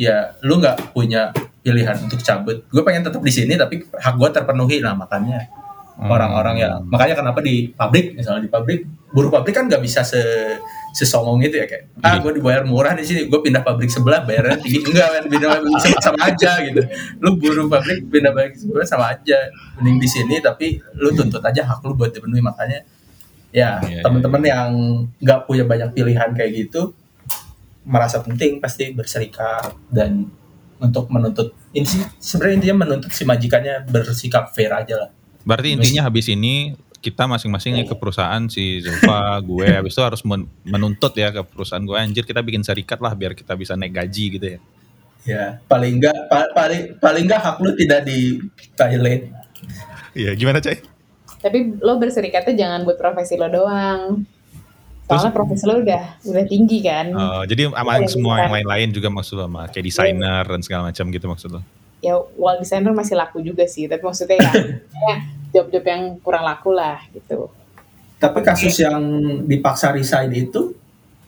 ya 0.00 0.32
lu 0.40 0.56
nggak 0.56 0.96
punya 0.96 1.36
pilihan 1.60 2.00
untuk 2.00 2.24
cabut. 2.24 2.64
Gue 2.72 2.80
pengen 2.80 3.04
tetap 3.04 3.20
di 3.20 3.28
sini 3.28 3.60
tapi 3.60 3.84
hak 3.84 4.16
gue 4.16 4.28
terpenuhi 4.32 4.80
lah 4.80 4.96
makanya 4.96 5.44
Hmm. 5.94 6.10
orang-orang 6.10 6.58
yang 6.58 6.82
makanya 6.90 7.22
kenapa 7.22 7.38
di 7.38 7.70
pabrik 7.70 8.18
misalnya 8.18 8.42
di 8.42 8.50
pabrik 8.50 8.82
buruh 9.14 9.30
pabrik 9.30 9.54
kan 9.54 9.70
nggak 9.70 9.78
bisa 9.78 10.02
se 10.02 10.18
sesongong 10.94 11.42
itu 11.42 11.58
ya 11.58 11.66
kayak 11.66 11.90
ah 12.06 12.14
Iya. 12.14 12.22
gue 12.22 12.32
dibayar 12.38 12.62
murah 12.62 12.94
di 12.94 13.02
sini 13.02 13.26
gue 13.26 13.40
pindah 13.42 13.66
pabrik 13.66 13.90
sebelah 13.90 14.22
bayarnya 14.22 14.62
tinggi. 14.62 14.78
Enggak 14.86 15.08
kan 15.10 15.24
pindah 15.26 15.48
pabrik 15.58 15.74
sama, 15.82 15.98
sama 15.98 16.20
aja 16.30 16.50
gitu. 16.62 16.80
Lu 17.18 17.30
buruh 17.34 17.66
pabrik 17.66 18.06
pindah 18.06 18.30
pabrik 18.30 18.54
sebelah 18.54 18.86
sama 18.86 19.10
aja. 19.10 19.50
Mending 19.82 19.98
di 19.98 20.06
sini 20.06 20.38
tapi 20.38 20.78
lu 20.94 21.10
tuntut 21.10 21.42
aja 21.42 21.66
hak 21.66 21.82
lu 21.82 21.98
buat 21.98 22.14
dipenuhi. 22.14 22.38
Makanya 22.38 22.86
ya 23.50 23.82
Iya, 23.82 24.06
teman-teman 24.06 24.42
yang 24.46 24.70
nggak 25.18 25.50
punya 25.50 25.66
banyak 25.66 25.90
pilihan 25.90 26.30
kayak 26.30 26.50
gitu 26.54 26.94
merasa 27.84 28.22
penting 28.24 28.62
pasti 28.64 28.94
berserikat 28.94 29.76
dan 29.92 30.30
untuk 30.80 31.10
menuntut. 31.12 31.52
Ini 31.74 31.84
sih 31.84 32.00
sebenarnya 32.16 32.54
intinya 32.62 32.76
menuntut 32.86 33.10
si 33.10 33.26
majikannya 33.26 33.84
bersikap 33.90 34.54
fair 34.54 34.70
aja 34.72 34.94
lah. 35.06 35.10
Berarti 35.44 35.76
intinya 35.76 36.08
habis 36.08 36.30
ini 36.32 36.72
kita 37.04 37.28
masing-masing 37.28 37.84
ke 37.84 37.92
perusahaan 37.92 38.40
si 38.48 38.80
Zulfa, 38.80 39.36
gue 39.44 39.68
habis 39.68 39.92
itu 39.92 40.00
harus 40.00 40.24
men- 40.24 40.48
menuntut 40.64 41.12
ya 41.12 41.28
ke 41.28 41.44
perusahaan 41.44 41.84
gue 41.84 41.92
anjir 41.92 42.24
kita 42.24 42.40
bikin 42.40 42.64
serikat 42.64 42.96
lah 43.04 43.12
biar 43.12 43.36
kita 43.36 43.52
bisa 43.52 43.76
naik 43.76 43.92
gaji 43.92 44.24
gitu 44.40 44.46
ya. 44.56 44.58
Ya, 45.24 45.44
paling 45.68 46.00
enggak 46.00 46.16
pa- 46.32 46.52
paling 46.56 46.96
paling 46.96 47.28
enggak 47.28 47.40
hak 47.44 47.56
lu 47.60 47.76
tidak 47.76 48.08
di 48.08 48.40
violate. 48.76 49.28
Iya, 50.16 50.32
gimana, 50.32 50.64
Cai? 50.64 50.80
Tapi 51.44 51.76
lo 51.84 52.00
berserikatnya 52.00 52.56
jangan 52.56 52.88
buat 52.88 52.96
profesi 52.96 53.36
lo 53.36 53.52
doang. 53.52 54.24
Soalnya 55.04 55.36
profesi 55.36 55.64
lo 55.68 55.84
udah 55.84 56.24
udah 56.24 56.44
tinggi 56.48 56.80
kan. 56.80 57.12
Oh, 57.12 57.42
jadi 57.44 57.68
sama 57.68 58.00
Iya, 58.00 58.08
semua 58.08 58.34
yang 58.40 58.52
lain-lain 58.56 58.88
juga 58.96 59.12
maksud 59.12 59.36
lo, 59.36 59.44
sama 59.44 59.68
kayak 59.68 59.84
desainer 59.84 60.44
dan 60.48 60.60
segala 60.64 60.88
macam 60.88 61.04
gitu 61.12 61.26
maksud 61.28 61.50
lo. 61.52 61.60
Ya 62.00 62.16
wall 62.40 62.60
designer 62.60 62.96
masih 62.96 63.16
laku 63.16 63.44
juga 63.44 63.68
sih. 63.68 63.84
Tapi 63.84 64.00
maksudnya 64.00 64.40
ya, 64.40 64.52
ya 65.08 65.16
job-job 65.54 65.84
yang 65.86 66.18
kurang 66.18 66.42
laku 66.42 66.74
lah 66.74 66.98
gitu. 67.14 67.46
Tapi 68.18 68.42
kasus 68.42 68.74
yang 68.82 68.98
dipaksa 69.46 69.94
resign 69.94 70.34
itu 70.34 70.74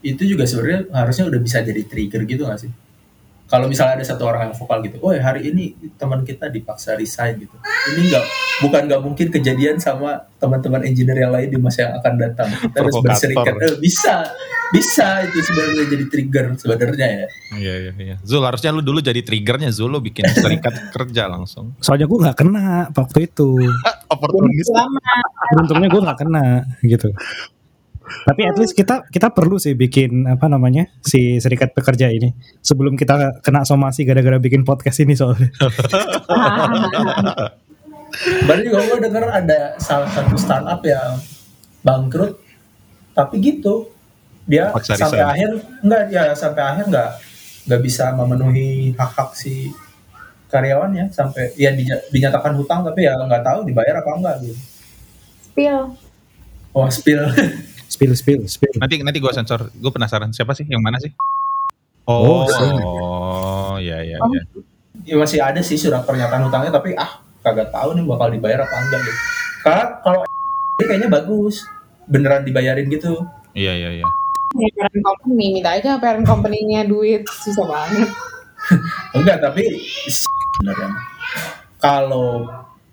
itu 0.03 0.23
juga 0.27 0.43
sebenarnya 0.47 0.91
harusnya 0.91 1.25
udah 1.31 1.41
bisa 1.41 1.62
jadi 1.62 1.83
trigger 1.87 2.23
gitu 2.27 2.43
gak 2.47 2.67
sih? 2.67 2.73
Kalau 3.47 3.71
misalnya 3.71 4.03
ada 4.03 4.07
satu 4.07 4.27
orang 4.27 4.51
yang 4.51 4.55
vokal 4.59 4.83
gitu, 4.83 4.99
oh 4.99 5.15
hari 5.15 5.55
ini 5.55 5.79
teman 5.95 6.27
kita 6.27 6.51
dipaksa 6.51 6.99
resign 6.99 7.39
gitu. 7.39 7.55
Ini 7.95 8.11
nggak 8.11 8.25
bukan 8.67 8.83
nggak 8.91 9.03
mungkin 9.07 9.27
kejadian 9.31 9.79
sama 9.79 10.19
teman-teman 10.43 10.83
engineer 10.83 11.27
yang 11.27 11.33
lain 11.33 11.55
di 11.55 11.59
masa 11.63 11.87
yang 11.87 11.95
akan 12.03 12.13
datang. 12.19 12.49
Kita 12.51 12.77
harus 12.83 12.95
berserikat. 12.99 13.55
Eh, 13.63 13.79
bisa, 13.79 14.27
bisa 14.75 15.23
itu 15.31 15.39
sebenarnya 15.47 15.85
jadi 15.95 16.05
trigger 16.11 16.47
sebenarnya 16.59 17.07
ya. 17.07 17.27
Iya, 17.55 17.75
iya, 17.87 17.93
iya. 18.03 18.17
Zul, 18.27 18.43
harusnya 18.43 18.75
lu 18.75 18.83
dulu 18.83 18.99
jadi 18.99 19.23
triggernya 19.23 19.71
Zul, 19.71 19.95
lu 19.95 20.03
bikin 20.03 20.27
serikat 20.27 20.75
kerja 20.99 21.31
langsung. 21.31 21.79
Soalnya 21.79 22.11
gue 22.11 22.19
nggak 22.19 22.37
kena 22.43 22.91
waktu 22.91 23.31
itu. 23.31 23.55
Oportunis. 24.15 24.67
Beruntungnya 25.55 25.87
gue 25.87 26.03
nggak 26.03 26.19
kena 26.19 26.45
gitu. 26.83 27.15
Tapi 28.07 28.47
at 28.47 28.55
least 28.55 28.79
kita 28.79 29.03
kita 29.11 29.35
perlu 29.35 29.59
sih 29.59 29.75
bikin 29.75 30.31
apa 30.31 30.47
namanya 30.47 30.87
si 31.03 31.42
serikat 31.42 31.75
pekerja 31.75 32.07
ini 32.07 32.31
sebelum 32.62 32.95
kita 32.95 33.42
kena 33.42 33.66
somasi 33.66 34.07
gara-gara 34.07 34.38
bikin 34.38 34.62
podcast 34.62 35.03
ini 35.03 35.19
soalnya. 35.19 35.51
Baru 38.47 38.61
juga 38.62 38.79
gue 38.87 38.99
denger 39.03 39.25
ada 39.29 39.61
salah 39.77 40.09
satu 40.09 40.38
startup 40.38 40.81
yang 40.87 41.19
bangkrut, 41.83 42.38
tapi 43.12 43.42
gitu 43.42 43.90
dia 44.47 44.71
Paksa 44.71 44.95
sampai 44.95 45.19
resign. 45.21 45.33
akhir 45.35 45.51
enggak 45.83 46.03
ya 46.14 46.23
sampai 46.33 46.62
akhir 46.62 46.85
enggak 46.87 47.11
nggak 47.66 47.83
bisa 47.83 48.14
memenuhi 48.14 48.95
hak-hak 48.95 49.35
si 49.35 49.75
karyawannya 50.47 51.11
sampai 51.11 51.51
ya 51.59 51.75
dinya- 51.75 51.99
dinyatakan 52.14 52.55
hutang 52.55 52.87
tapi 52.87 53.03
ya 53.03 53.19
nggak 53.19 53.42
tahu 53.42 53.66
dibayar 53.66 53.99
apa 53.99 54.11
enggak 54.14 54.37
gitu. 54.47 54.59
Spill. 55.51 55.79
Oh 56.73 56.87
spill. 56.88 57.27
Spill 57.97 58.13
spill 58.13 58.43
spill. 58.45 58.77
Nanti 58.77 59.01
nanti 59.01 59.19
gue 59.25 59.33
sensor. 59.33 59.73
Gue 59.73 59.89
penasaran 59.89 60.29
siapa 60.37 60.53
sih? 60.53 60.69
Yang 60.69 60.83
mana 60.85 61.01
sih? 61.01 61.09
Oh, 62.07 62.45
Oh, 62.45 62.47
oh, 62.47 63.75
ya 63.81 63.99
ya 64.05 64.21
Oh. 64.21 64.29
ya. 64.31 64.43
ya 65.03 65.15
masih 65.17 65.41
ada 65.41 65.59
sih 65.65 65.81
surat 65.81 66.05
pernyataan 66.05 66.45
hutangnya 66.45 66.71
tapi 66.71 66.93
ah 66.95 67.19
kagak 67.41 67.73
tahu 67.73 67.97
nih 67.97 68.05
bakal 68.05 68.29
dibayar 68.29 68.61
apa 68.63 68.75
enggak 68.85 69.01
gitu. 69.01 69.21
Karena 69.65 69.85
kalau 70.05 70.21
ini 70.77 70.85
kayaknya 70.85 71.09
bagus 71.09 71.65
beneran 72.07 72.45
dibayarin 72.45 72.87
gitu. 72.93 73.17
Iya 73.57 73.73
iya 73.73 73.91
iya. 74.03 74.07
Ya, 74.57 74.69
parent 74.79 75.03
company 75.03 75.47
minta 75.57 75.71
aja 75.75 75.97
parent 75.99 76.25
company-nya 76.29 76.85
duit 76.87 77.25
susah 77.27 77.65
banget. 77.67 78.09
Enggak, 79.17 79.41
tapi 79.43 79.63
sebenarnya 80.07 80.89
kalau 81.81 82.45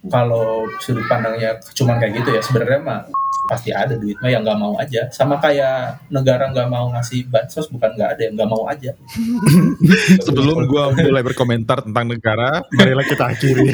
kalau 0.08 0.68
sudut 0.80 1.04
pandangnya 1.08 1.56
cuma 1.76 1.96
kayak 2.00 2.20
gitu 2.24 2.30
ya 2.36 2.42
sebenarnya 2.44 2.80
mah 2.84 3.00
pasti 3.50 3.76
ada 3.76 4.00
duit 4.00 4.16
mah 4.24 4.32
yang 4.32 4.42
nggak 4.44 4.60
mau 4.60 4.74
aja 4.80 5.12
sama 5.12 5.36
kayak 5.40 6.08
negara 6.08 6.48
nggak 6.52 6.70
mau 6.72 6.88
ngasih 6.96 7.28
bansos 7.28 7.68
bukan 7.68 7.92
nggak 7.96 8.10
ada 8.16 8.22
yang 8.24 8.34
nggak 8.40 8.50
mau 8.50 8.64
aja 8.68 8.92
Sebelum 10.26 10.68
gua 10.68 10.94
mulai 10.96 11.24
berkomentar 11.24 11.84
tentang 11.84 12.06
negara, 12.08 12.64
marilah 12.76 13.06
kita 13.06 13.24
akhiri. 13.32 13.68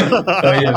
oh, 0.46 0.54
iya. 0.54 0.72